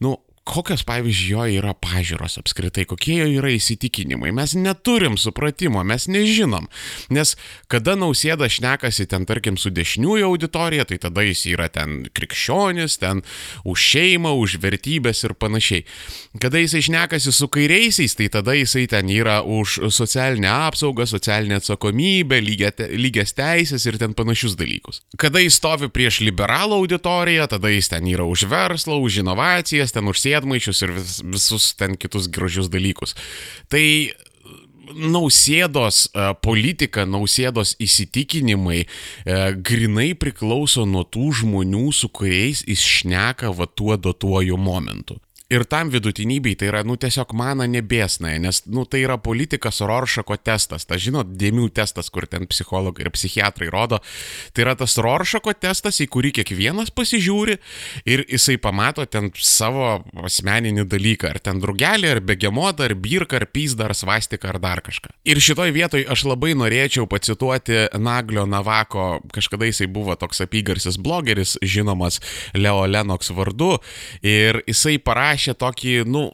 nu, 0.00 0.16
kokios, 0.44 0.82
pavyzdžiui, 0.86 1.30
jo 1.32 1.44
yra 1.60 1.72
pažiūros 1.78 2.34
apskritai, 2.40 2.82
kokie 2.90 3.20
jo 3.20 3.28
yra 3.38 3.52
įsitikinimai. 3.54 4.32
Mes 4.34 4.56
neturim 4.58 5.14
supratimo, 5.20 5.84
mes 5.86 6.08
nežinom. 6.10 6.66
Nes 7.14 7.36
kada 7.70 7.94
nausėda 7.98 8.48
šnekasi 8.50 9.06
ten, 9.10 9.26
tarkim, 9.28 9.56
su 9.60 9.70
dešiniųjų 9.70 10.26
auditorija, 10.26 10.86
tai 10.90 10.98
tada 11.02 11.22
jis 11.22 11.44
yra 11.52 11.68
ten 11.72 12.08
krikščionis, 12.10 12.98
ten 13.02 13.22
už 13.62 13.86
šeimą, 13.92 14.34
už 14.42 14.58
vertybės 14.62 15.22
ir 15.28 15.36
panašiai. 15.38 15.86
Kada 16.42 16.58
jisai 16.58 16.82
šnekasi 16.88 17.32
su 17.34 17.46
kairiaisiais, 17.52 18.18
tai 18.18 18.28
tada 18.32 18.56
jisai 18.58 18.88
ten 18.90 19.12
yra 19.14 19.40
už 19.46 19.78
socialinę 19.94 20.50
apsaugą, 20.50 21.06
socialinę 21.06 21.60
atsakomybę, 21.62 22.42
lygias 22.42 23.36
teisės 23.38 23.86
ir 23.86 24.00
ten 24.02 24.18
panašius 24.18 24.58
dalykus. 24.58 25.04
Kada 25.22 25.38
jis 25.42 25.60
stovi 25.62 25.86
prieš 25.92 26.20
liberalų 26.26 26.82
auditoriją, 26.82 27.46
tada 27.54 27.70
jis 27.70 27.92
ten 27.94 28.10
yra 28.10 28.26
už 28.26 28.48
verslą, 28.50 28.98
už 28.98 29.22
inovacijas, 29.22 29.94
ten 29.94 30.10
už 30.10 30.18
sėkmę 30.18 30.31
sėdmaišius 30.32 30.84
ir 30.86 30.96
vis, 30.98 31.16
visus 31.24 31.72
ten 31.78 31.96
kitus 32.00 32.28
gražius 32.32 32.72
dalykus. 32.72 33.16
Tai 33.72 33.84
nausėdos 34.92 36.08
politika, 36.44 37.06
nausėdos 37.08 37.76
įsitikinimai 37.80 38.82
e, 38.82 38.86
grinai 39.64 40.12
priklauso 40.18 40.84
nuo 40.88 41.04
tų 41.04 41.30
žmonių, 41.42 41.86
su 41.96 42.10
kuriais 42.12 42.64
jis 42.68 42.82
šneka 42.98 43.52
va 43.56 43.68
tuo 43.70 43.96
duotuoju 43.96 44.58
momentu. 44.60 45.18
Ir 45.52 45.66
tam 45.68 45.90
vidutinybei 45.92 46.54
tai 46.56 46.70
yra, 46.70 46.80
nu, 46.86 46.96
tiesiog 46.96 47.34
mana 47.36 47.66
nebėsnai, 47.68 48.38
nes, 48.40 48.62
nu, 48.72 48.86
tai 48.88 49.02
yra 49.04 49.18
politikas 49.20 49.82
Roršako 49.84 50.38
testas. 50.40 50.86
Ta, 50.88 50.96
žinot, 50.96 51.34
dėmių 51.36 51.66
testas, 51.76 52.08
kur 52.12 52.24
ten 52.30 52.46
psichologai 52.48 53.04
ir 53.04 53.10
psichiatrai 53.12 53.68
rodo. 53.72 53.98
Tai 54.56 54.64
yra 54.64 54.74
tas 54.80 54.96
Roršako 54.96 55.52
testas, 55.60 56.00
į 56.00 56.08
kurį 56.12 56.30
kiekvienas 56.38 56.92
pasižiūri 56.96 57.58
ir 58.08 58.24
jisai 58.32 58.56
pamato 58.62 59.04
ten 59.04 59.28
savo 59.36 60.00
asmeninį 60.24 60.86
dalyką. 60.88 61.34
Ar 61.34 61.40
ten 61.44 61.60
drugelį, 61.60 62.08
ar 62.14 62.22
begemotą, 62.24 62.88
ar 62.88 62.96
birką, 62.96 63.42
ar 63.42 63.46
pyzdą, 63.52 63.90
ar 63.90 63.96
svastiką, 63.98 64.54
ar 64.54 64.60
dar 64.62 64.82
kažką. 64.86 65.12
Ir 65.28 65.42
šitoj 65.42 65.74
vietoj 65.76 66.06
aš 66.12 66.24
labai 66.30 66.54
norėčiau 66.56 67.04
pacituoti 67.10 67.90
Naglio 68.00 68.46
Navako, 68.48 69.20
kažkada 69.34 69.68
jisai 69.68 69.90
buvo 69.92 70.16
toks 70.16 70.40
apygarsis 70.46 70.96
blogeris, 70.96 71.58
žinomas 71.60 72.22
Leo 72.56 72.86
Lenox 72.88 73.34
vardu. 73.36 73.74
Ir 74.24 74.62
jisai 74.64 74.96
parašė 75.02 75.41
parašė 75.42 75.54
tokį, 75.58 75.92
nu, 76.06 76.30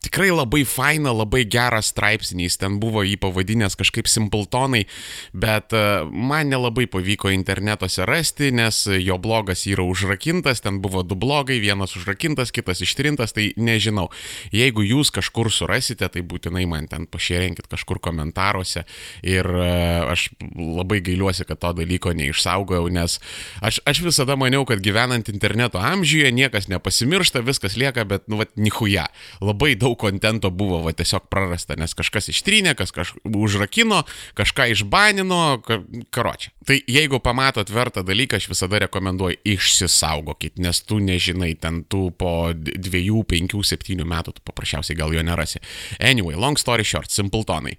tikrai 0.00 0.30
labai 0.32 0.64
fainą, 0.64 1.12
labai 1.12 1.44
gerą 1.48 1.80
straipsnį, 1.84 2.46
jis 2.48 2.58
ten 2.60 2.78
buvo 2.80 3.02
jį 3.04 3.18
pavadinęs 3.20 3.76
kažkaip 3.78 4.08
Simpletonai, 4.08 4.86
bet 5.36 5.74
e, 5.76 5.82
man 6.08 6.48
nelabai 6.52 6.86
pavyko 6.90 7.32
internetuose 7.34 8.06
rasti, 8.08 8.48
nes 8.56 8.82
jo 8.96 9.18
blogas 9.20 9.66
yra 9.68 9.84
užrakintas, 9.84 10.62
ten 10.64 10.80
buvo 10.80 11.04
du 11.04 11.18
blogai, 11.20 11.58
vienas 11.60 11.94
užrakintas, 11.98 12.52
kitas 12.54 12.80
ištrintas, 12.84 13.34
tai 13.36 13.50
nežinau. 13.60 14.08
Jeigu 14.56 14.84
jūs 14.86 15.12
kažkur 15.14 15.52
surasite, 15.52 16.08
tai 16.08 16.24
būtinai 16.24 16.64
man 16.70 16.88
ten 16.90 17.04
pašėrinkit 17.10 17.68
kažkur 17.70 18.00
komentaruose 18.00 18.86
ir 19.20 19.46
e, 19.46 19.70
aš 20.08 20.30
labai 20.56 21.02
gailiuosi, 21.04 21.44
kad 21.48 21.60
to 21.60 21.74
dalyko 21.82 22.14
neišsaugojau, 22.16 22.88
nes 22.92 23.18
aš, 23.60 23.82
aš 23.84 24.02
visada 24.06 24.38
maniau, 24.40 24.64
kad 24.68 24.80
gyvenant 24.80 25.28
interneto 25.28 25.80
amžiuje 25.82 26.32
niekas 26.32 26.70
nepasimiršta, 26.72 27.44
viskas 27.44 27.76
lieka, 27.76 28.08
bet, 28.08 28.24
nu, 28.32 28.40
vad, 28.40 28.56
nihuja. 28.56 29.10
Labai 29.44 29.74
daug 29.76 29.89
daug 29.90 29.98
kontento 29.98 30.50
buvo 30.50 30.80
va, 30.84 30.92
tiesiog 30.94 31.26
prarasta, 31.30 31.76
nes 31.78 31.94
kažkas 31.94 32.30
ištrynė, 32.30 32.74
kas 32.78 32.92
kažką 32.94 33.24
užrakino, 33.34 34.04
kažką 34.38 34.70
išbanino, 34.74 35.60
ka, 35.66 35.80
karočią. 36.14 36.52
Tai 36.66 36.76
jeigu 36.86 37.20
pamatot 37.20 37.70
vertą 37.70 38.04
dalyką, 38.06 38.38
aš 38.38 38.48
visada 38.50 38.78
rekomenduoju 38.84 39.40
išsisaugokit, 39.44 40.58
nes 40.62 40.82
tu 40.86 41.00
nežinai, 41.02 41.54
ten 41.58 41.82
tu 41.84 42.10
po 42.10 42.52
2, 42.54 43.24
5, 43.26 43.56
7 43.64 44.04
metų 44.06 44.36
tu 44.36 44.44
paprasčiausiai 44.46 44.98
gal 44.98 45.14
jo 45.14 45.22
nerasi. 45.22 45.60
Anyway, 45.98 46.36
long 46.38 46.58
story 46.58 46.84
short, 46.84 47.10
simpletonai. 47.10 47.76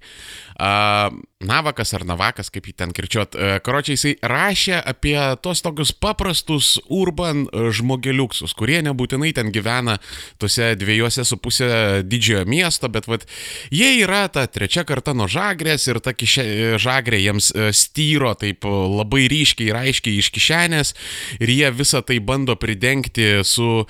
Uh, 0.58 1.08
Navakas 1.42 1.90
ar 1.96 2.04
Navakas, 2.06 2.52
kaip 2.52 2.68
jį 2.68 2.74
ten 2.78 2.92
kirčiuot, 2.94 3.34
uh, 3.34 3.56
karočiai 3.64 3.96
jisai 3.96 4.12
rašė 4.20 4.76
apie 4.78 5.16
tos 5.42 5.62
tokius 5.64 5.94
paprastus 5.96 6.76
urban 6.92 7.46
žmogeliuksus, 7.50 8.54
kurie 8.58 8.82
nebūtinai 8.84 9.32
ten 9.34 9.50
gyvena 9.54 9.96
tuose 10.42 10.74
dviejose 10.78 11.24
su 11.26 11.38
pusė 11.42 12.01
didžiojo 12.02 12.44
miesto, 12.48 12.88
bet 12.92 13.08
vat, 13.10 13.26
jie 13.72 13.92
yra 14.02 14.26
ta 14.32 14.46
trečia 14.50 14.84
karta 14.88 15.14
nuo 15.16 15.28
žagrės 15.30 15.88
ir 15.88 16.00
ta 16.04 16.14
kišė, 16.16 16.46
žagrė 16.82 17.22
jiems 17.22 17.52
e, 17.54 17.70
styro 17.76 18.34
taip 18.38 18.66
labai 18.66 19.26
ryškiai 19.30 19.70
ir 19.70 19.80
aiškiai 19.82 20.20
iš 20.20 20.30
kišenės 20.34 20.94
ir 21.40 21.52
jie 21.52 21.70
visą 21.74 22.02
tai 22.06 22.18
bando 22.22 22.56
pridengti 22.60 23.42
su 23.46 23.84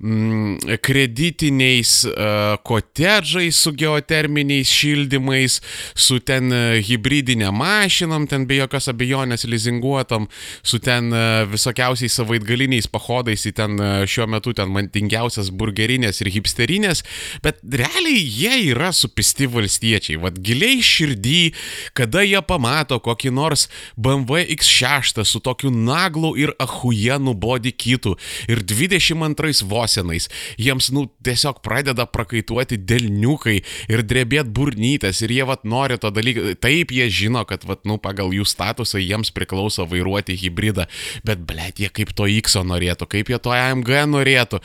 mm, 0.00 0.78
kreditiniais 0.84 1.92
uh, 2.08 2.56
kotedžais, 2.64 3.56
su 3.56 3.72
geoterminiais 3.76 4.70
šildymais, 4.72 5.58
su 5.98 6.18
ten 6.24 6.52
hybridinė 6.84 7.50
mašinom, 7.54 8.26
ten 8.30 8.46
be 8.48 8.58
jokios 8.60 8.88
abejonės 8.92 9.46
lizinguotom, 9.48 10.28
su 10.62 10.80
ten 10.82 11.12
visokiausiais 11.50 12.18
savaitgaliniais 12.20 12.88
pahodais 12.92 13.46
į 13.48 13.54
ten 13.58 13.78
šiuo 14.08 14.28
metu 14.30 14.54
ten 14.56 14.72
mantingiausias 14.74 15.50
burgerinės 15.54 16.22
ir 16.22 16.32
hipsterinės, 16.34 17.04
bet 17.44 17.57
realiai 17.62 18.22
jie 18.22 18.54
yra 18.72 18.90
supisti 18.94 19.48
valstiečiai. 19.50 20.18
Vat 20.22 20.38
giliai 20.44 20.82
širdį, 20.84 21.40
kada 21.98 22.22
jie 22.26 22.40
pamato 22.46 22.98
kokį 23.02 23.32
nors 23.34 23.66
BMW 23.96 24.44
X6 24.58 25.24
su 25.28 25.40
tokiu 25.44 25.70
naglu 25.74 26.34
ir 26.38 26.54
ahujenu 26.62 27.34
body 27.34 27.72
kitu 27.72 28.14
ir 28.48 28.62
22 28.62 29.64
vosenais, 29.68 30.28
jiems, 30.58 30.90
nu, 30.94 31.06
tiesiog 31.24 31.60
pradeda 31.64 32.06
prakaituoti 32.08 32.78
delniukai 32.78 33.58
ir 33.90 34.04
drebėt 34.06 34.50
burnytės 34.54 35.22
ir 35.24 35.34
jie, 35.38 35.44
vat, 35.48 35.64
nori 35.68 35.98
to 36.00 36.10
dalyko. 36.14 36.54
Taip, 36.62 36.92
jie 36.94 37.08
žino, 37.12 37.44
kad, 37.48 37.64
vat, 37.68 37.84
nu, 37.88 37.98
pagal 38.02 38.32
jų 38.34 38.46
statusą 38.48 39.00
jiems 39.02 39.32
priklauso 39.34 39.86
vairuoti 39.88 40.36
hybridą, 40.38 40.88
bet, 41.26 41.42
blėt, 41.48 41.82
jie 41.82 41.90
kaip 41.92 42.14
to 42.16 42.28
X 42.38 42.58
norėtų, 42.68 43.08
kaip 43.10 43.32
jie 43.32 43.38
to 43.42 43.52
AMG 43.54 43.92
norėtų. 44.10 44.60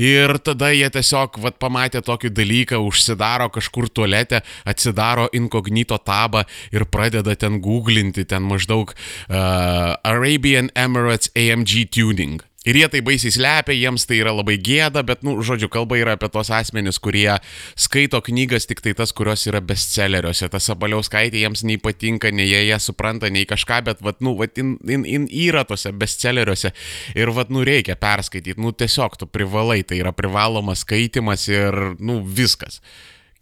Ir 0.00 0.38
tada 0.44 0.70
jie 0.74 0.88
tiesiog, 0.92 1.40
vad, 1.42 1.58
pamatė 1.62 2.02
tokį 2.04 2.32
dalyką, 2.38 2.80
užsidaro 2.88 3.50
kažkur 3.54 3.90
tualete, 3.90 4.42
atsidaro 4.68 5.28
inkognito 5.36 5.98
tabą 5.98 6.44
ir 6.72 6.86
pradeda 6.88 7.36
ten 7.36 7.60
googlinti, 7.64 8.26
ten 8.28 8.46
maždaug 8.46 8.94
uh, 8.94 9.98
Arabian 10.06 10.70
Emirates 10.74 11.32
AMG 11.36 11.88
tuning. 11.92 12.47
Ir 12.68 12.76
jie 12.76 12.88
tai 12.92 13.00
baisiai 13.04 13.32
slepia, 13.32 13.72
jiems 13.72 14.04
tai 14.08 14.18
yra 14.20 14.34
labai 14.36 14.58
gėda, 14.60 15.00
bet, 15.06 15.22
nu, 15.24 15.38
žodžiu, 15.44 15.70
kalba 15.72 15.96
yra 15.96 16.18
apie 16.18 16.28
tos 16.32 16.50
asmenis, 16.52 16.98
kurie 17.00 17.38
skaito 17.78 18.20
knygas 18.26 18.68
tik 18.68 18.82
tai 18.84 18.92
tas, 18.98 19.14
kurios 19.16 19.46
yra 19.48 19.62
bestselleriuose. 19.64 20.50
Tas 20.52 20.68
Sabaliauskaitė 20.68 21.40
jiems 21.40 21.64
nei 21.64 21.80
patinka, 21.80 22.28
nei 22.34 22.50
jie 22.50 22.66
ją 22.68 22.80
supranta, 22.82 23.32
nei 23.32 23.48
kažką, 23.48 23.80
bet, 23.88 24.04
vat, 24.04 24.20
nu, 24.24 24.36
vat, 24.36 24.60
in, 24.60 24.76
in, 24.84 25.06
in 25.08 25.28
yra 25.48 25.64
tose 25.68 25.94
bestselleriuose. 25.96 26.74
Ir, 27.16 27.32
vat, 27.36 27.52
nu, 27.54 27.64
reikia 27.64 27.96
perskaityti, 27.96 28.60
nu, 28.60 28.74
tiesiog 28.76 29.16
tu 29.16 29.30
privalai, 29.32 29.80
tai 29.88 30.02
yra 30.02 30.12
privalomas 30.12 30.84
skaitimas 30.84 31.48
ir, 31.48 31.94
nu, 31.98 32.20
viskas 32.20 32.82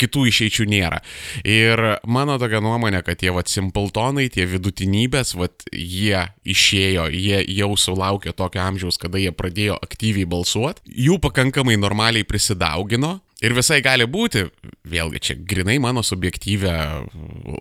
kitų 0.01 0.27
išeičių 0.31 0.67
nėra. 0.71 1.01
Ir 1.47 1.83
mano 2.09 2.39
tokia 2.41 2.61
nuomonė, 2.65 3.03
kad 3.07 3.21
tie 3.21 3.33
vat 3.35 3.51
simpletonai, 3.53 4.29
tie 4.33 4.47
vidutinybės, 4.49 5.35
vat 5.39 5.67
jie 5.73 6.27
išėjo, 6.47 7.09
jie 7.13 7.43
jau 7.57 7.73
sulaukė 7.81 8.35
tokio 8.37 8.65
amžiaus, 8.65 9.01
kada 9.03 9.21
jie 9.21 9.33
pradėjo 9.35 9.79
aktyviai 9.83 10.29
balsuoti, 10.29 10.85
jų 11.07 11.21
pakankamai 11.25 11.79
normaliai 11.81 12.27
prisidaugino. 12.29 13.21
Ir 13.45 13.53
visai 13.53 13.83
gali 13.85 14.07
būti, 14.09 14.47
vėlgi 14.89 15.21
čia 15.21 15.35
grinai 15.37 15.75
mano 15.77 16.01
subjektyvę, 16.01 16.73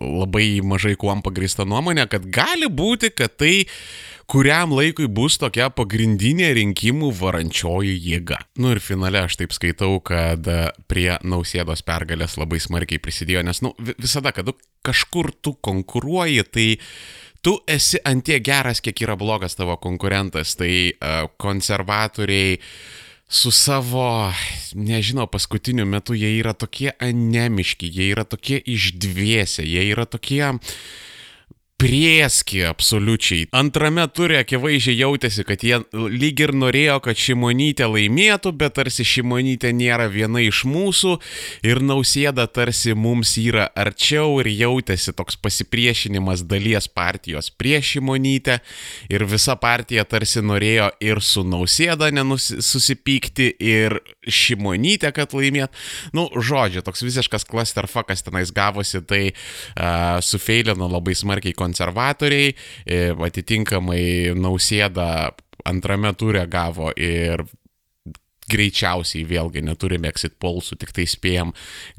labai 0.00 0.62
mažai 0.64 0.94
kuom 0.96 1.20
pagrįsta 1.20 1.66
nuomonė, 1.68 2.06
kad 2.08 2.24
gali 2.32 2.70
būti, 2.72 3.10
kad 3.12 3.34
tai 3.36 3.66
kuriam 4.26 4.74
laikui 4.74 5.06
bus 5.10 5.38
tokia 5.38 5.68
pagrindinė 5.74 6.50
rinkimų 6.58 7.12
varančioji 7.14 7.94
jėga. 8.08 8.40
Nu 8.60 8.72
ir 8.74 8.82
finale 8.82 9.22
aš 9.22 9.38
taip 9.40 9.54
skaitau, 9.54 10.00
kad 10.04 10.46
e, 10.50 10.58
prie 10.90 11.08
nausėdos 11.22 11.84
pergalės 11.86 12.36
labai 12.40 12.60
smarkiai 12.62 13.02
prisidėjo, 13.02 13.44
nes, 13.46 13.62
nu, 13.62 13.72
visada, 13.94 14.34
kad 14.34 14.50
kažkur 14.86 15.30
tu 15.42 15.54
konkuruoji, 15.62 16.42
tai 16.50 16.68
tu 17.46 17.56
esi 17.70 18.02
antie 18.06 18.40
geras, 18.42 18.82
kiek 18.82 19.06
yra 19.06 19.16
blogas 19.18 19.54
tavo 19.54 19.76
konkurentas, 19.78 20.56
tai 20.58 20.72
uh, 20.90 21.28
konservatoriai 21.38 22.56
su 23.30 23.52
savo, 23.54 24.32
nežinau, 24.74 25.28
paskutiniu 25.30 25.86
metu 25.86 26.14
jie 26.18 26.32
yra 26.40 26.56
tokie 26.58 26.90
anemiški, 27.02 27.90
jie 27.94 28.10
yra 28.14 28.26
tokie 28.26 28.58
išdviesę, 28.58 29.66
jie 29.66 29.86
yra 29.94 30.10
tokie... 30.10 30.42
Uh, 30.50 30.78
prieski 31.76 32.62
absoliučiai. 32.64 33.46
Antrame 33.56 34.06
turė 34.16 34.38
akivaizdžiai 34.40 34.96
jautėsi, 34.96 35.44
kad 35.44 35.60
jie 35.64 35.82
lyg 35.92 36.40
ir 36.40 36.54
norėjo, 36.56 36.96
kad 37.04 37.20
Šimonytė 37.20 37.88
laimėtų, 37.90 38.52
bet 38.56 38.78
tarsi 38.78 39.04
Šimonytė 39.04 39.74
nėra 39.76 40.06
viena 40.12 40.40
iš 40.40 40.62
mūsų 40.68 41.16
ir 41.68 41.82
nausėda 41.84 42.46
tarsi 42.48 42.94
mums 42.96 43.34
yra 43.40 43.66
arčiau 43.76 44.38
ir 44.40 44.48
jautėsi 44.54 45.12
toks 45.16 45.36
pasipriešinimas 45.36 46.46
dalies 46.48 46.88
partijos 46.88 47.50
prieš 47.52 47.96
Šimonytę 47.96 48.58
ir 49.12 49.26
visa 49.28 49.58
partija 49.60 50.06
tarsi 50.08 50.40
norėjo 50.40 50.88
ir 51.04 51.20
su 51.20 51.44
nausėda 51.44 52.08
nesusipykti 52.16 53.50
ir 53.60 53.98
Šimonytę, 54.26 55.12
kad 55.14 55.36
laimėt. 55.36 55.76
Nu, 56.16 56.26
žodžiu, 56.32 56.80
toks 56.86 57.04
visiškas 57.04 57.44
clusterfuckas 57.46 58.24
tenais 58.26 58.50
gavosi, 58.54 59.04
tai 59.06 59.22
uh, 59.30 60.18
sufeilino 60.24 60.88
labai 60.90 61.14
smarkiai 61.14 61.54
konservatoriai, 61.66 62.54
e, 62.86 63.04
atitinkamai 63.28 64.34
nausėda 64.38 65.34
antrame 65.66 66.12
turė 66.14 66.46
gavo 66.50 66.92
ir 66.96 67.44
greičiausiai, 68.46 69.24
vėlgi 69.26 69.62
neturime 69.66 70.06
exit 70.12 70.36
polsų, 70.42 70.78
tik 70.78 70.92
tai 70.94 71.06
spėjom, 71.10 71.50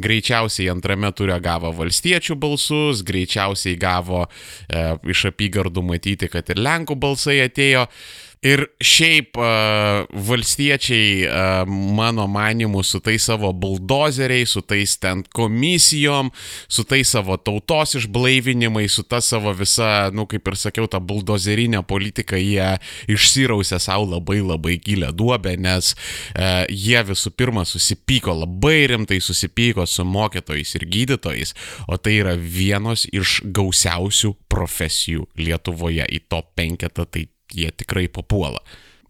greičiausiai 0.03 0.69
antrame 0.71 1.11
turė 1.11 1.41
gavo 1.43 1.73
valstiečių 1.75 2.37
balsus, 2.39 3.03
greičiausiai 3.07 3.75
gavo 3.79 4.23
e, 4.23 4.85
iš 5.11 5.27
apygardų 5.33 5.83
matyti, 5.83 6.31
kad 6.31 6.47
ir 6.53 6.63
Lenkų 6.63 6.95
balsai 7.03 7.41
atėjo. 7.43 7.83
E, 7.87 8.26
Ir 8.47 8.63
šiaip 8.79 9.37
uh, 9.41 10.05
valstiečiai, 10.27 11.25
uh, 11.27 11.67
mano 11.67 12.27
manimu, 12.31 12.83
su 12.83 13.01
tais 13.03 13.25
savo 13.27 13.51
buldozeriais, 13.51 14.53
su 14.53 14.61
tais 14.61 14.93
ten 15.01 15.23
komisijom, 15.35 16.29
su 16.67 16.85
tais 16.87 17.09
savo 17.11 17.37
tautos 17.37 17.97
išblaivinimais, 17.99 18.93
su 18.93 19.03
ta 19.03 19.19
savo 19.21 19.51
visa, 19.57 20.09
nu 20.13 20.27
kaip 20.29 20.47
ir 20.47 20.59
sakiau, 20.59 20.87
ta 20.87 21.01
buldozerinė 21.03 21.81
politika, 21.87 22.39
jie 22.39 22.77
išsirausia 23.11 23.81
savo 23.83 24.07
labai 24.13 24.39
labai 24.45 24.77
gilę 24.85 25.11
duobę, 25.17 25.57
nes 25.59 25.93
uh, 25.93 26.63
jie 26.71 27.03
visų 27.11 27.33
pirma 27.35 27.65
susipyko, 27.67 28.37
labai 28.45 28.85
rimtai 28.93 29.19
susipyko 29.23 29.87
su 29.89 30.05
mokytojais 30.07 30.75
ir 30.79 30.87
gydytojais, 30.87 31.55
o 31.87 31.99
tai 31.99 32.19
yra 32.21 32.37
vienos 32.37 33.07
iš 33.11 33.41
gausiausių 33.43 34.37
profesijų 34.47 35.27
Lietuvoje. 35.37 36.05
Į 36.07 36.21
top 36.31 36.53
penketą, 36.55 37.03
tai 37.09 37.25
jie 37.53 37.71
tikrai 37.71 38.07
papuola. 38.07 38.59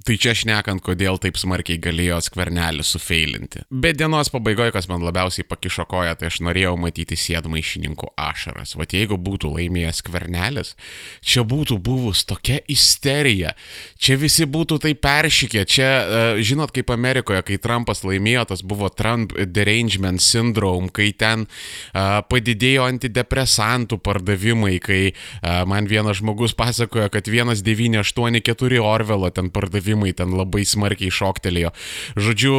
Tai 0.08 0.16
čia 0.16 0.32
šnekant, 0.32 0.80
kodėl 0.80 1.18
taip 1.20 1.36
smarkiai 1.36 1.82
galėjo 1.84 2.22
skvernelį 2.24 2.84
sufeilinti. 2.88 3.66
Bet 3.68 3.98
dienos 4.00 4.30
pabaigoje, 4.32 4.72
kas 4.72 4.86
man 4.88 5.02
labiausiai 5.04 5.44
pakišo 5.44 5.84
koją, 5.92 6.14
tai 6.16 6.30
aš 6.30 6.38
norėjau 6.48 6.78
matyti 6.80 7.18
sėdmaišininkų 7.20 8.14
ašaras. 8.16 8.78
Vat 8.80 8.96
jeigu 8.96 9.18
būtų 9.20 9.52
laimėjęs 9.58 10.00
skvernelis, 10.00 10.72
čia 11.20 11.44
būtų 11.44 11.76
buvus 11.84 12.22
tokia 12.30 12.62
isterija, 12.72 13.52
čia 14.00 14.16
visi 14.22 14.48
būtų 14.48 14.78
tai 14.86 14.94
peršykė, 14.96 15.66
čia, 15.68 15.90
uh, 15.90 16.40
žinot, 16.40 16.72
kaip 16.72 16.96
Amerikoje, 16.96 17.44
kai 17.50 17.60
Trumpas 17.60 18.06
laimėjo, 18.08 18.46
tas 18.54 18.64
buvo 18.64 18.88
Trump 18.88 19.36
derangement 19.36 20.24
syndrome, 20.24 20.88
kai 20.88 21.10
ten 21.12 21.50
uh, 21.50 22.24
padidėjo 22.32 22.88
antidepresantų 22.94 24.00
pardavimai, 24.08 24.78
kai 24.80 25.02
uh, 25.12 25.68
man 25.68 25.92
vienas 25.92 26.22
žmogus 26.24 26.56
pasakojo, 26.56 27.12
kad 27.12 27.28
1984 27.28 28.84
Orvelo 28.88 29.36
ten 29.36 29.52
pardavimai 29.52 29.97
pardavimai 29.98 30.14
ten 30.14 30.34
labai 30.36 30.66
smarkiai 30.66 31.12
šoktelėjo. 31.12 31.72
Žodžiu, 32.18 32.56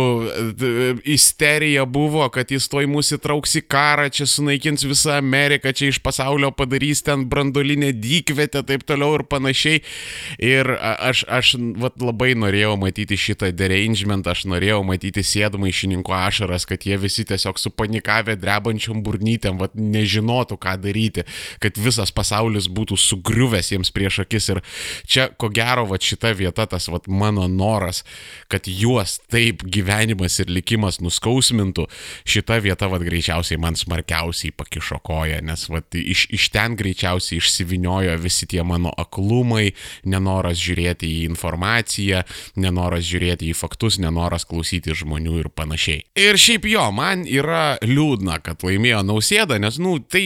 isterija 1.04 1.84
buvo, 1.86 2.28
kad 2.30 2.50
jis 2.50 2.68
toj 2.68 2.86
mūsų 2.90 3.18
įtrauks 3.18 3.56
į 3.60 3.62
karą, 3.68 4.08
čia 4.10 4.26
sunaikins 4.26 4.84
visą 4.84 5.18
Ameriką, 5.18 5.72
čia 5.72 5.88
iš 5.88 6.00
pasaulio 6.02 6.50
padarys 6.50 7.02
ten 7.02 7.26
brandolinę 7.28 7.92
dykvietę, 7.92 8.64
taip 8.66 8.84
toliau 8.84 9.18
ir 9.18 9.24
panašiai. 9.28 9.82
Ir 10.38 10.70
aš, 10.78 11.24
aš 11.28 11.56
vat, 11.78 11.98
labai 12.00 12.34
norėjau 12.34 12.76
matyti 12.78 13.16
šitą 13.16 13.52
derangement, 13.52 14.26
aš 14.26 14.46
norėjau 14.48 14.82
matyti 14.86 15.22
sėdmaišininko 15.22 16.14
ašaras, 16.14 16.66
kad 16.68 16.84
jie 16.86 16.98
visi 16.98 17.24
tiesiog 17.28 17.58
supanikavę 17.58 18.36
drebančiom 18.38 19.02
burnytėm, 19.04 19.58
vat, 19.60 19.74
nežinotų, 19.74 20.58
ką 20.58 20.76
daryti, 20.82 21.26
kad 21.62 21.78
visas 21.78 22.12
pasaulis 22.14 22.68
būtų 22.70 22.98
sugriuvęs 22.98 23.72
jiems 23.74 23.92
prieš 23.94 24.22
akis. 24.24 24.50
Ir 24.54 24.62
čia, 25.08 25.28
ko 25.38 25.50
gero, 25.52 25.86
vat, 25.90 26.04
šita 26.04 26.32
vieta, 26.36 26.66
tas 26.70 26.88
vat, 26.92 27.08
man 27.08 27.27
mano 27.28 27.48
noras, 27.48 28.04
kad 28.48 28.64
juos 28.66 29.18
taip 29.28 29.62
gyvenimas 29.62 30.38
ir 30.40 30.50
likimas 30.52 31.00
nuskausmintų, 31.04 31.86
šita 32.28 32.58
vieta 32.64 32.88
vad 32.88 33.04
greičiausiai 33.04 33.60
man 33.60 33.76
smarkiausiai 33.76 34.54
pakišo 34.56 35.00
koją, 35.04 35.40
nes 35.44 35.66
vad 35.68 35.94
iš, 35.94 36.26
iš 36.34 36.48
ten 36.54 36.76
greičiausiai 36.78 37.40
išsiviniojo 37.42 38.16
visi 38.22 38.48
tie 38.48 38.64
mano 38.64 38.92
aklumai, 38.96 39.74
nenoras 40.08 40.60
žiūrėti 40.62 41.10
į 41.18 41.26
informaciją, 41.28 42.24
nenoras 42.56 43.04
žiūrėti 43.08 43.50
į 43.50 43.56
faktus, 43.58 44.00
nenoras 44.00 44.48
klausyti 44.48 44.96
žmonių 44.96 45.38
ir 45.42 45.50
panašiai. 45.52 46.04
Ir 46.18 46.40
šiaip 46.40 46.68
jo, 46.70 46.88
man 46.94 47.26
yra 47.28 47.76
liūdna, 47.84 48.40
kad 48.44 48.64
laimėjo 48.64 49.04
nausėda, 49.06 49.60
nes, 49.60 49.78
nu, 49.82 49.98
tai, 50.00 50.24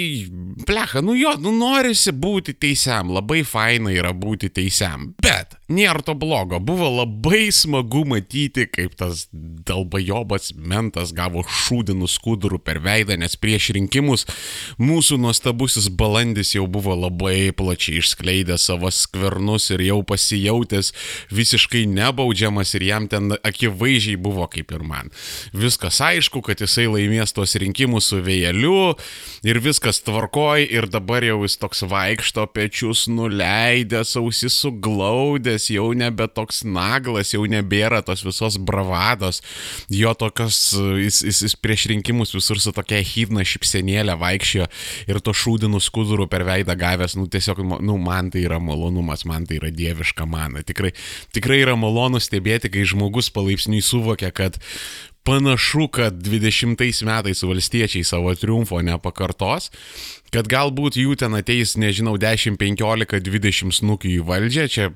plecha, 0.69 1.03
nu 1.05 1.17
jo, 1.19 1.35
nu 1.43 1.55
norisi 1.57 2.15
būti 2.15 2.55
teisiam, 2.55 3.11
labai 3.13 3.43
faina 3.49 3.91
yra 3.93 4.15
būti 4.15 4.53
teisiam. 4.55 5.11
Bet 5.23 5.57
nėra 5.73 6.05
to 6.05 6.15
blogo, 6.19 6.61
buvo 6.63 6.92
labai 6.99 7.51
smagu 7.55 8.05
matyti, 8.09 8.67
kaip 8.71 8.95
tas 9.01 9.27
dalbajobas 9.33 10.53
mentas 10.57 11.13
gavo 11.17 11.45
šūdinų 11.47 12.09
skudurų 12.11 12.61
per 12.65 12.81
veidą, 12.85 13.17
nes 13.21 13.37
prieš 13.41 13.71
rinkimus 13.77 14.27
mūsų 14.83 15.19
nuostabusis 15.23 15.89
balandis 15.89 16.55
jau 16.57 16.67
buvo 16.71 16.95
labai 16.99 17.53
plačiai 17.57 18.01
išskleidęs 18.03 18.69
savo 18.71 18.91
skvernus 18.93 19.71
ir 19.75 19.85
jau 19.87 20.01
pasijautęs 20.07 20.93
visiškai 21.33 21.85
nebaudžiamas 21.91 22.75
ir 22.79 22.87
jam 22.89 23.09
ten 23.11 23.37
akivaizdžiai 23.41 24.19
buvo 24.21 24.47
kaip 24.53 24.73
ir 24.75 24.85
man. 24.87 25.13
Viskas 25.57 26.01
aišku, 26.05 26.43
kad 26.45 26.63
jisai 26.63 26.89
laimės 26.91 27.35
tuos 27.37 27.57
rinkimus 27.61 28.11
su 28.13 28.21
vėjeliu 28.25 28.95
ir 29.47 29.63
viskas 29.63 30.03
tvarkoj 30.07 30.67
ir 30.67 30.89
dabar 30.93 31.25
jau 31.27 31.41
jis 31.47 31.59
toks 31.61 31.85
vaikšto 31.89 32.47
pečius 32.55 33.07
nuleidęs, 33.11 34.17
ausis 34.21 34.57
suglaudęs, 34.63 35.71
jau 35.73 35.91
nebe 35.97 36.29
toks 36.29 36.63
naglas, 36.73 37.35
jau 37.35 37.45
nebėra 37.51 38.03
tos 38.07 38.25
visos 38.27 38.59
bravados, 38.59 39.43
jo 39.93 40.15
tokios, 40.19 40.59
jis, 41.03 41.23
jis, 41.29 41.43
jis 41.47 41.57
prieš 41.61 41.89
rinkimus 41.93 42.35
visur 42.37 42.61
su 42.63 42.73
tokia 42.75 43.03
hydna 43.07 43.45
šipsenėlė 43.49 44.17
vaikščiojo 44.21 44.69
ir 45.13 45.23
to 45.25 45.37
šūdinų 45.37 45.83
skudurų 45.83 46.29
per 46.33 46.47
veidą 46.49 46.77
gavęs, 46.79 47.17
nu 47.21 47.29
tiesiog, 47.31 47.63
nu 47.85 47.99
man 48.03 48.33
tai 48.33 48.47
yra 48.47 48.61
malonumas, 48.63 49.27
man 49.29 49.47
tai 49.49 49.61
yra 49.61 49.73
dieviška 49.75 50.27
mana. 50.29 50.65
Tikrai, 50.67 50.95
tikrai 51.37 51.63
yra 51.63 51.77
malonu 51.79 52.21
stebėti, 52.23 52.73
kai 52.73 52.87
žmogus 52.89 53.33
palaipsniui 53.35 53.83
suvokia, 53.85 54.33
kad 54.35 54.59
panašu, 55.27 55.87
kad 55.89 56.19
20 56.19 57.05
metais 57.07 57.43
valstiečiai 57.47 58.05
savo 58.05 58.35
triumfo 58.35 58.81
nepakartos, 58.83 59.71
kad 60.33 60.49
galbūt 60.49 60.97
jų 61.01 61.17
ten 61.21 61.37
ateis, 61.37 61.77
nežinau, 61.81 62.17
10, 62.21 62.57
15, 62.61 63.21
20 63.29 63.77
snukių 63.77 64.17
į 64.17 64.21
valdžią, 64.29 64.69
čia 64.73 64.91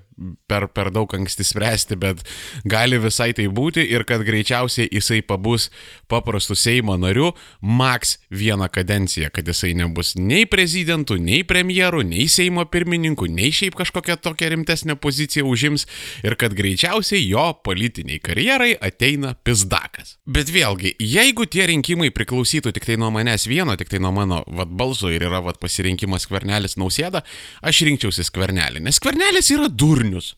per, 0.49 0.66
per 0.72 0.90
daug 0.94 1.12
anksti 1.14 1.44
spręsti, 1.44 1.96
bet 2.01 2.22
gali 2.68 2.99
visai 3.03 3.33
tai 3.37 3.49
būti 3.53 3.85
ir 3.85 4.07
kad 4.09 4.25
greičiausiai 4.27 4.88
jisai 4.88 5.20
pabus 5.27 5.68
paprastų 6.11 6.57
Seimo 6.57 6.96
narių 7.01 7.33
maks 7.61 8.16
vieną 8.33 8.70
kadenciją, 8.72 9.31
kad 9.35 9.49
jisai 9.49 9.75
nebus 9.77 10.14
nei 10.16 10.46
prezidentų, 10.49 11.18
nei 11.20 11.42
premjerų, 11.44 12.05
nei 12.09 12.29
Seimo 12.33 12.64
pirmininkų, 12.70 13.29
nei 13.33 13.53
šiaip 13.55 13.77
kažkokią 13.77 14.16
tokią 14.25 14.51
rimtesnę 14.55 14.96
poziciją 14.96 15.44
užims 15.51 15.87
ir 16.25 16.38
kad 16.40 16.57
greičiausiai 16.57 17.27
jo 17.27 17.51
politiniai 17.66 18.22
karjerai 18.25 18.72
ateina 18.81 19.35
pizdakas. 19.44 20.16
Bet 20.25 20.51
vėlgi, 20.53 20.96
jeigu 21.03 21.44
tie 21.51 21.68
rinkimai 21.68 22.09
priklausytų 22.14 22.72
tik 22.77 22.88
tai 22.88 22.96
nuo 23.01 23.12
manęs 23.14 23.46
vieno, 23.51 23.77
tik 23.77 23.92
tai 23.92 24.01
nuo 24.01 24.14
mano 24.16 24.42
vad 24.46 24.72
balso 24.72 25.12
ir 25.12 25.26
yra 25.29 25.43
vat, 25.45 25.61
pasirinkimas 25.62 26.27
skvernelis 26.27 26.79
nausėda, 26.81 27.23
aš 27.67 27.85
rinkčiausi 27.89 28.27
skvernelį, 28.27 28.83
nes 28.87 29.01
skvernelis 29.01 29.53
yra 29.55 29.69
durnius. 29.69 30.35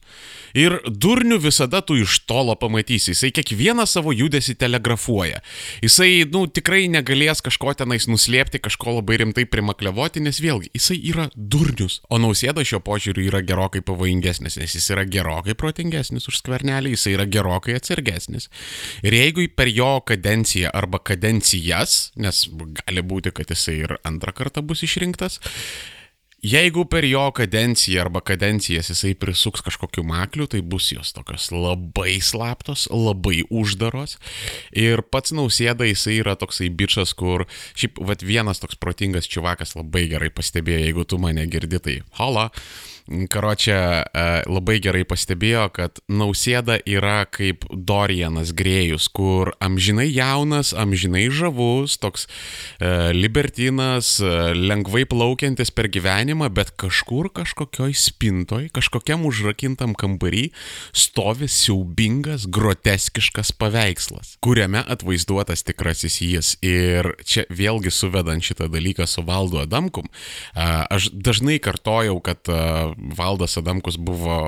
Ir 0.57 0.79
durnių 0.89 1.39
visada 1.43 1.81
tu 1.85 1.99
iš 2.01 2.23
tolo 2.29 2.55
pamatysi, 2.59 3.13
jisai 3.13 3.31
kiekvieną 3.37 3.85
savo 3.87 4.15
judesi 4.17 4.55
telegrafuoja. 4.59 5.43
Jisai, 5.85 6.25
nu, 6.33 6.47
tikrai 6.49 6.87
negalės 6.91 7.43
kažko 7.45 7.75
tenais 7.79 8.09
nuslėpti, 8.09 8.61
kažko 8.65 8.97
labai 8.99 9.19
rimtai 9.23 9.45
primaklevoti, 9.51 10.23
nes 10.25 10.41
vėlgi, 10.41 10.73
jisai 10.77 10.99
yra 11.11 11.29
durnius. 11.37 12.01
O 12.09 12.21
nausėda 12.23 12.65
šio 12.67 12.81
požiūriu 12.85 13.27
yra 13.29 13.43
gerokai 13.45 13.83
pavojingesnis, 13.85 14.57
nes 14.61 14.77
jis 14.79 14.89
yra 14.95 15.05
gerokai 15.09 15.57
protingesnis 15.59 16.31
už 16.31 16.41
skvernelį, 16.41 16.95
jisai 16.97 17.15
yra 17.19 17.29
gerokai 17.29 17.77
atsargesnis. 17.79 18.49
Ir 19.05 19.19
jeigu 19.19 19.45
per 19.55 19.71
jo 19.73 19.99
kadenciją 20.09 20.73
arba 20.75 21.01
kadencijas, 21.05 22.15
nes 22.17 22.47
gali 22.81 23.05
būti, 23.05 23.35
kad 23.37 23.53
jisai 23.53 23.79
ir 23.85 23.97
antrą 24.09 24.35
kartą 24.37 24.65
bus 24.65 24.78
išrinktas, 24.87 25.41
Jeigu 26.39 26.85
per 26.87 27.03
jo 27.03 27.25
kadenciją 27.35 28.05
arba 28.05 28.21
kadencijas 28.23 28.93
jisai 28.93 29.17
prisuks 29.19 29.65
kažkokiu 29.67 30.05
makliu, 30.07 30.47
tai 30.47 30.61
bus 30.63 30.93
jos 30.93 31.11
tokios 31.11 31.49
labai 31.51 32.21
slaptos, 32.23 32.87
labai 32.95 33.43
uždaros. 33.51 34.21
Ir 34.71 35.03
pats 35.03 35.35
nausėda 35.35 35.89
jisai 35.89 36.21
yra 36.21 36.37
toksai 36.39 36.71
bičias, 36.71 37.11
kur 37.19 37.49
šiaip, 37.75 37.99
vad 37.99 38.23
vienas 38.23 38.63
toks 38.63 38.79
protingas 38.79 39.27
čiuvakas 39.27 39.75
labai 39.75 40.07
gerai 40.13 40.31
pastebėjo, 40.31 40.85
jeigu 40.87 41.07
tu 41.11 41.19
mane 41.19 41.43
girdi, 41.51 41.83
tai 41.83 41.97
hola. 42.21 42.53
Karočią 43.09 43.79
labai 44.49 44.79
gerai 44.85 45.05
pastebėjo, 45.09 45.65
kad 45.73 46.01
nausėda 46.13 46.79
yra 46.89 47.23
kaip 47.31 47.65
Dorianas 47.73 48.53
Grėjus, 48.57 49.09
kur 49.13 49.55
amžinai 49.65 50.09
jaunas, 50.11 50.75
amžinai 50.77 51.27
žavus, 51.33 51.97
toks 52.01 52.27
e, 52.29 53.13
libertinas, 53.17 54.19
e, 54.21 54.33
lengvai 54.57 55.07
plaukiantis 55.09 55.73
per 55.75 55.89
gyvenimą, 55.93 56.51
bet 56.55 56.75
kažkur 56.81 57.31
kažkokioj 57.35 57.97
spintoj, 57.97 58.69
kažkokiam 58.77 59.25
užrakintam 59.29 59.97
kambarį 59.99 60.49
stovi 60.93 61.49
siaubingas, 61.49 62.45
groteskiškas 62.53 63.55
paveikslas, 63.57 64.37
kuriame 64.45 64.85
atvaizduotas 64.85 65.65
tikrasis 65.69 66.21
jis. 66.25 66.55
Ir 66.65 67.15
čia 67.25 67.47
vėlgi 67.49 67.93
suvedant 67.95 68.45
šitą 68.45 68.69
dalyką 68.73 69.09
su 69.09 69.25
valdu 69.27 69.63
Adamkum, 69.63 70.09
aš 70.55 71.11
dažnai 71.15 71.59
kartojau, 71.63 72.19
kad 72.25 72.45
Valdas 73.19 73.57
Adamkus 73.61 73.99
buvo 74.01 74.39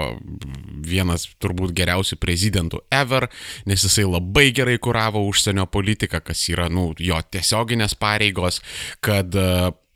vienas 0.86 1.26
turbūt 1.42 1.74
geriausių 1.76 2.18
prezidentų 2.20 2.82
ever, 2.94 3.28
nes 3.68 3.84
jisai 3.86 4.06
labai 4.08 4.50
gerai 4.56 4.78
kuravo 4.82 5.22
užsienio 5.28 5.66
politiką, 5.70 6.22
kas 6.24 6.46
yra, 6.52 6.68
nu, 6.72 6.90
jo 6.98 7.20
tiesioginės 7.30 7.96
pareigos, 8.00 8.60
kad 9.04 9.36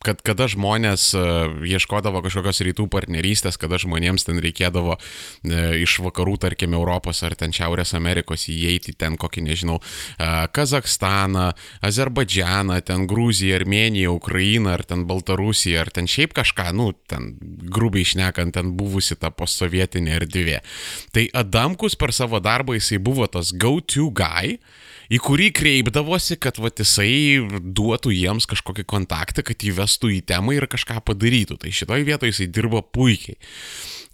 kad 0.04 0.20
kada 0.24 0.46
žmonės 0.50 1.06
e, 1.16 1.22
ieškodavo 1.74 2.20
kažkokios 2.24 2.60
rytų 2.68 2.86
partnerystės, 2.92 3.58
kada 3.60 3.78
žmonėms 3.80 4.26
ten 4.28 4.40
reikėdavo 4.42 4.96
e, 4.98 5.00
iš 5.82 5.98
vakarų, 6.04 6.36
tarkim, 6.44 6.76
Europos 6.76 7.22
ar 7.26 7.36
ten 7.38 7.54
Šiaurės 7.54 7.94
Amerikos 7.96 8.46
įeiti 8.52 8.94
ten 8.98 9.18
kokį, 9.20 9.44
nežinau, 9.48 9.80
e, 9.80 10.30
Kazakstaną, 10.54 11.50
Azerbaidžianą, 11.84 12.80
ten 12.86 13.08
Gruziją, 13.10 13.58
Armeniją, 13.62 14.14
Ukrainą 14.18 14.74
ar 14.76 14.84
ten 14.86 15.06
Baltarusiją 15.08 15.84
ar 15.84 15.92
ten 15.94 16.10
šiaip 16.10 16.36
kažką, 16.36 16.70
nu, 16.76 16.90
ten 17.10 17.32
grubiai 17.40 18.04
išnekant, 18.04 18.54
ten 18.56 18.74
buvusi 18.78 19.16
ta 19.20 19.32
postsovietinė 19.34 20.18
erdvė. 20.20 20.60
Tai 21.14 21.28
Adamkus 21.44 21.96
per 21.98 22.12
savo 22.16 22.40
darbą 22.44 22.76
jisai 22.78 23.00
buvo 23.02 23.28
tas 23.30 23.54
go-to 23.56 24.10
guy, 24.14 24.58
į 25.12 25.20
kurį 25.24 25.50
kreipdavosi, 25.56 26.38
kad 26.40 26.60
va 26.62 26.70
jisai 26.72 27.42
duotų 27.60 28.14
jiems 28.14 28.48
kažkokį 28.50 28.86
kontaktą, 28.88 29.44
kad 29.46 29.64
įvestų 29.64 30.12
į 30.18 30.22
temą 30.28 30.56
ir 30.56 30.68
kažką 30.70 31.00
padarytų. 31.04 31.58
Tai 31.62 31.74
šitoj 31.74 32.06
vietoje 32.06 32.34
jisai 32.34 32.48
dirbo 32.52 32.82
puikiai. 32.82 33.38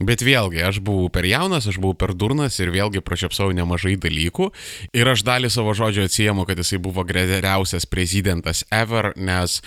Bet 0.00 0.22
vėlgi, 0.24 0.62
aš 0.64 0.78
buvau 0.80 1.10
per 1.12 1.26
jaunas, 1.28 1.66
aš 1.68 1.76
buvau 1.76 1.92
per 1.98 2.14
durnas 2.16 2.56
ir 2.62 2.70
vėlgi 2.72 3.02
pračiapsau 3.04 3.50
nemažai 3.52 3.98
dalykų. 4.00 4.48
Ir 4.96 5.10
aš 5.12 5.26
dalį 5.28 5.50
savo 5.52 5.74
žodžio 5.76 6.06
atsijėmu, 6.08 6.46
kad 6.48 6.56
jisai 6.62 6.80
buvo 6.80 7.04
geriausias 7.04 7.84
prezidentas 7.84 8.64
ever, 8.72 9.12
nes 9.20 9.58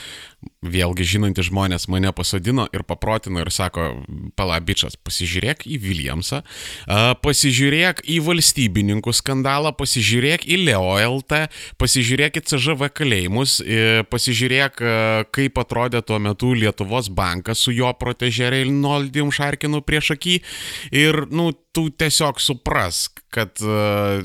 vėlgi 0.64 1.06
žinantys 1.16 1.50
žmonės 1.50 1.88
mane 1.92 2.12
pasodino 2.16 2.66
ir 2.74 2.86
paprotino 2.88 3.42
ir 3.44 3.52
sako, 3.54 3.90
palabičias, 4.40 4.96
pasižiūrėk 5.04 5.66
į 5.68 5.80
Williamsą, 5.84 6.42
pasižiūrėk 7.24 8.04
į 8.10 8.20
valstybininkų 8.28 9.14
skandalą, 9.16 9.74
pasižiūrėk 9.78 10.48
į 10.48 10.60
LeoLT, 10.68 11.36
pasižiūrėk 11.82 12.40
į 12.40 12.46
CŽV 12.52 12.92
kalėjimus, 12.96 13.58
pasižiūrėk, 14.12 14.84
kaip 15.36 15.60
atrodė 15.64 16.04
tuo 16.06 16.20
metu 16.24 16.54
Lietuvos 16.58 17.12
bankas 17.14 17.64
su 17.64 17.76
jo 17.76 17.92
protežerė 18.00 18.64
Ilnoldijum 18.68 19.34
Šarkinu 19.34 19.84
prieš 19.86 20.14
akį. 20.18 20.40
Ir, 20.96 21.26
nu, 21.32 21.52
tu 21.74 21.88
tiesiog 21.90 22.38
suprask, 22.42 23.24
kad 23.34 23.58
uh, 23.66 24.22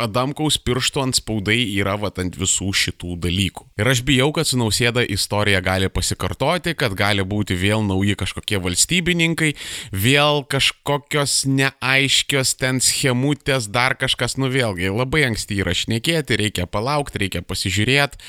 Adamkaus 0.00 0.56
pirštų 0.64 1.02
ant 1.02 1.18
spaudai 1.18 1.58
yra 1.76 1.98
vat 2.00 2.16
ant 2.22 2.38
visų 2.40 2.70
šitų 2.72 3.18
dalykų. 3.26 3.66
Ir 3.80 3.90
aš 3.92 4.00
bijau, 4.08 4.30
kad 4.36 4.48
su 4.48 4.56
nausėda 4.60 5.04
istorija 5.04 5.60
gali 5.64 5.90
pasikartoti, 5.92 6.72
kad 6.80 6.96
gali 6.96 7.26
būti 7.28 7.58
vėl 7.60 7.84
nauji 7.84 8.16
kažkokie 8.18 8.62
valstybininkai, 8.64 9.52
vėl 9.92 10.42
kažkokios 10.48 11.42
neaiškios 11.52 12.56
ten 12.56 12.80
schemutės, 12.84 13.68
dar 13.68 13.98
kažkas, 14.00 14.38
nu 14.40 14.48
vėlgi, 14.52 14.88
labai 14.88 15.26
anksti 15.28 15.60
yra 15.60 15.76
šnekėti, 15.76 16.40
reikia 16.40 16.64
palaukti, 16.72 17.26
reikia 17.26 17.44
pasižiūrėti. 17.44 18.24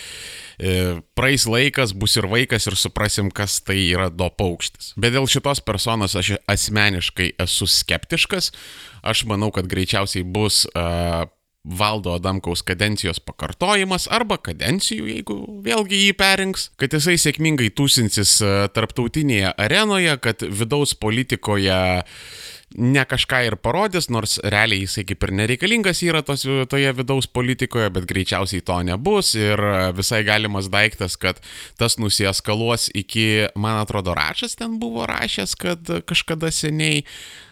E, 0.59 0.99
praeis 1.17 1.47
laikas, 1.49 1.95
bus 1.95 2.17
ir 2.19 2.27
vaikas 2.29 2.67
ir 2.69 2.77
suprasim, 2.79 3.31
kas 3.31 3.59
tai 3.65 3.79
yra 3.87 4.09
do 4.11 4.29
paukštis. 4.29 4.93
Bet 4.99 5.15
dėl 5.15 5.27
šitos 5.31 5.63
personos 5.65 6.17
aš 6.19 6.35
asmeniškai 6.51 7.33
esu 7.39 7.69
skeptiškas. 7.69 8.51
Aš 8.99 9.25
manau, 9.31 9.49
kad 9.55 9.69
greičiausiai 9.71 10.25
bus 10.27 10.65
uh, 10.75 11.23
Valdo 11.63 12.13
Adamkaus 12.15 12.61
kadencijos 12.63 13.19
pakartojimas 13.19 14.07
arba 14.11 14.37
kadencijų, 14.39 15.09
jeigu 15.11 15.35
vėlgi 15.65 16.05
jį 16.05 16.13
perinks, 16.17 16.69
kad 16.79 16.95
jisai 16.95 17.17
sėkmingai 17.19 17.67
tūsinsis 17.75 18.37
tarptautinėje 18.73 19.51
arenoje, 19.59 20.15
kad 20.23 20.45
vidaus 20.47 20.95
politikoje 20.95 21.79
ne 22.77 23.03
kažką 23.05 23.41
ir 23.47 23.55
parodys, 23.61 24.09
nors 24.13 24.37
realiai 24.45 24.83
jisai 24.83 25.05
kaip 25.09 25.25
ir 25.25 25.33
nereikalingas 25.41 26.03
yra 26.05 26.21
tos, 26.25 26.45
toje 26.69 26.93
vidaus 26.97 27.27
politikoje, 27.27 27.89
bet 27.95 28.07
greičiausiai 28.09 28.63
to 28.65 28.77
nebus. 28.85 29.33
Ir 29.39 29.61
visai 29.97 30.21
galimas 30.27 30.69
daiktas, 30.71 31.17
kad 31.17 31.41
tas 31.79 31.97
nusieskaluos 32.01 32.89
iki, 32.93 33.49
man 33.57 33.81
atrodo, 33.81 34.13
rašas 34.17 34.57
ten 34.59 34.77
buvo 34.81 35.07
rašęs, 35.09 35.55
kad 35.59 35.93
kažkada 36.09 36.51
seniai 36.53 37.03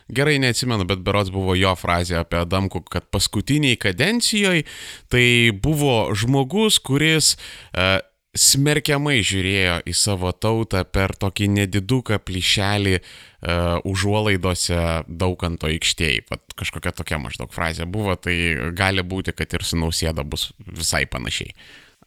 gerai 0.07 0.37
neatsimenu, 0.39 0.85
bet 0.87 1.01
berots 1.03 1.31
buvo 1.33 1.55
jo 1.57 1.73
frazė 1.75 2.21
apie 2.21 2.39
Adamku, 2.39 2.81
kad 2.87 3.09
paskutiniai 3.11 3.79
kadencijoje 3.79 4.63
tai 5.11 5.51
buvo 5.51 6.13
žmogus, 6.15 6.79
kuris 6.79 7.35
uh, 7.35 7.99
smerkiamai 8.37 9.17
žiūrėjo 9.25 9.79
į 9.89 9.95
savo 9.97 10.31
tautą 10.31 10.83
per 10.85 11.15
tokį 11.19 11.49
nediduką 11.55 12.19
plyšelį 12.23 12.93
uh, 12.99 13.81
užuolaidose 13.87 14.83
daukanto 15.07 15.71
aikštėje. 15.71 16.23
Kažkokia 16.57 16.93
tokia 16.95 17.19
maždaug 17.21 17.51
frazė 17.53 17.89
buvo, 17.89 18.15
tai 18.15 18.37
gali 18.77 19.03
būti, 19.03 19.35
kad 19.37 19.57
ir 19.57 19.65
su 19.67 19.79
nausėda 19.81 20.25
bus 20.27 20.51
visai 20.61 21.05
panašiai. 21.09 21.53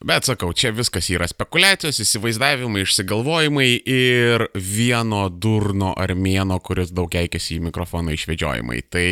Bet 0.00 0.24
sakau, 0.24 0.54
čia 0.56 0.70
viskas 0.72 1.10
yra 1.12 1.26
spekulacijos, 1.28 1.98
įsivaizdavimai, 2.00 2.86
išsigalvojimai 2.86 3.68
ir 3.84 4.46
vieno 4.56 5.26
durno 5.28 5.90
armėno, 5.92 6.56
kuris 6.64 6.94
daug 6.96 7.10
keikėsi 7.12 7.58
į 7.58 7.66
mikrofoną 7.66 8.14
išvedžiojimai. 8.16 8.80
Tai 8.88 9.04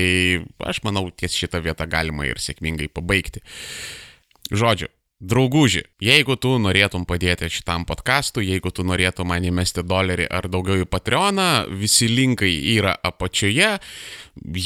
aš 0.70 0.80
manau, 0.88 1.04
ties 1.12 1.36
šitą 1.36 1.60
vietą 1.66 1.84
galima 1.84 2.24
ir 2.24 2.40
sėkmingai 2.40 2.88
pabaigti. 2.88 3.44
Žodžiu, 4.48 4.88
Drauguži, 5.18 5.80
jeigu 5.98 6.36
tu 6.38 6.52
norėtum 6.62 7.02
padėti 7.02 7.48
šitam 7.50 7.82
podkastui, 7.88 8.44
jeigu 8.52 8.70
tu 8.70 8.84
norėtum 8.86 9.26
man 9.32 9.42
įmesti 9.42 9.82
dolerį 9.82 10.28
ar 10.30 10.46
daugiau 10.46 10.84
į 10.84 10.86
Patreoną, 10.86 11.66
visi 11.74 12.06
linkai 12.06 12.52
yra 12.76 12.92
apačioje. 12.94 13.72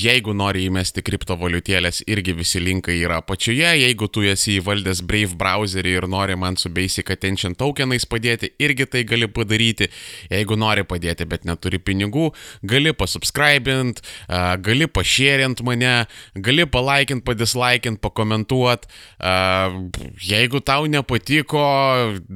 Jeigu 0.02 0.34
nori 0.36 0.66
įmesti 0.68 1.02
kriptovaliutėlės, 1.06 2.02
irgi 2.10 2.34
visi 2.36 2.60
linkai 2.60 2.98
yra 3.00 3.22
apačioje. 3.22 3.70
Jeigu 3.80 4.10
tu 4.12 4.26
esi 4.28 4.58
įvaldęs 4.60 5.00
Brave 5.08 5.38
browserį 5.40 5.96
ir 5.96 6.08
nori 6.10 6.36
man 6.36 6.58
su 6.60 6.68
Basic 6.68 7.08
Attention 7.10 7.56
tokenais 7.56 8.04
padėti, 8.04 8.52
irgi 8.60 8.86
tai 8.92 9.04
gali 9.08 9.30
padaryti. 9.32 9.88
Jeigu 10.28 10.58
nori 10.60 10.84
padėti, 10.84 11.24
bet 11.28 11.48
neturi 11.48 11.80
pinigų, 11.80 12.28
gali 12.68 12.92
pasubscribint, 12.92 14.04
gali 14.28 14.90
pašėrint 14.90 15.64
mane, 15.64 15.94
gali 16.36 16.68
palaikint, 16.68 17.24
padislaikint, 17.24 18.02
pakomentuot. 18.04 18.84
Jei 20.20 20.42
jeigu 20.42 20.60
tau 20.60 20.86
nepatiko, 20.86 21.62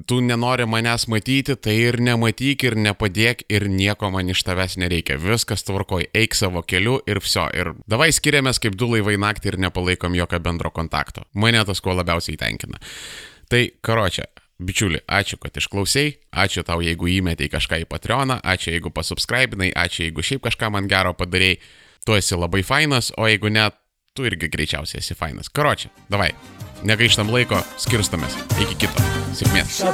tu 0.07 0.21
nenori 0.21 0.67
manęs 0.69 1.07
matyti, 1.11 1.57
tai 1.59 1.75
ir 1.89 1.99
nematyk, 2.03 2.67
ir 2.69 2.77
nepadėk, 2.79 3.45
ir 3.53 3.69
nieko 3.71 4.11
man 4.15 4.31
iš 4.33 4.45
tavęs 4.47 4.79
nereikia. 4.81 5.19
Viskas 5.21 5.67
tvarkoj, 5.67 6.09
eik 6.15 6.37
savo 6.39 6.63
keliu 6.63 6.99
ir 7.09 7.21
viso. 7.27 7.45
Ir 7.57 7.75
davai 7.91 8.09
skiriamės 8.15 8.63
kaip 8.63 8.79
du 8.79 8.89
laivai 8.95 9.19
naktį 9.21 9.53
ir 9.53 9.61
nepalaikom 9.67 10.17
jokio 10.17 10.41
bendro 10.43 10.73
kontakto. 10.75 11.27
Mane 11.35 11.63
tas 11.67 11.83
kuo 11.85 11.97
labiausiai 11.99 12.39
tenkina. 12.41 12.81
Tai 13.51 13.63
karočią. 13.85 14.27
Bičiuli, 14.57 15.03
ačiū, 15.05 15.37
kad 15.37 15.53
išklausai, 15.61 16.15
ačiū 16.33 16.63
tau, 16.65 16.81
jeigu 16.81 17.11
įmetei 17.13 17.51
kažką 17.53 17.83
į 17.83 17.89
Patreoną, 17.91 18.39
ačiū, 18.41 18.71
jeigu 18.73 18.89
pasubscribinai, 18.89 19.69
ačiū, 19.77 20.07
jeigu 20.07 20.25
šiaip 20.25 20.47
kažką 20.47 20.71
man 20.73 20.89
gero 20.89 21.13
padarėjai, 21.13 21.59
tu 22.09 22.17
esi 22.17 22.41
labai 22.41 22.63
fainas, 22.65 23.13
o 23.21 23.29
jeigu 23.29 23.53
ne, 23.53 23.67
tu 24.17 24.25
irgi 24.25 24.49
greičiausiai 24.49 25.05
esi 25.05 25.19
fainas. 25.19 25.53
Karočią, 25.53 25.93
davai, 26.09 26.31
negaištam 26.89 27.29
laiko, 27.37 27.61
skirstamės. 27.85 28.41
Iki 28.57 28.81
kito. 28.87 29.07
Sėkmės. 29.37 29.85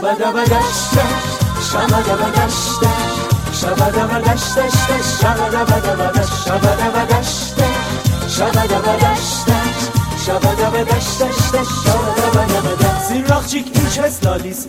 شبدا 3.52 4.06
و 4.06 4.20
دشتش 4.20 4.74
شبدا 5.20 5.64
و 5.64 5.70
شبدا 6.46 6.90
و 6.92 7.04
شبدا 8.28 8.78
و 8.78 8.96
دشتش 8.96 9.78
شبدا 10.26 10.70
و 10.70 10.84
دشتش 10.84 11.36
شبدا 11.86 13.28
و 13.30 14.54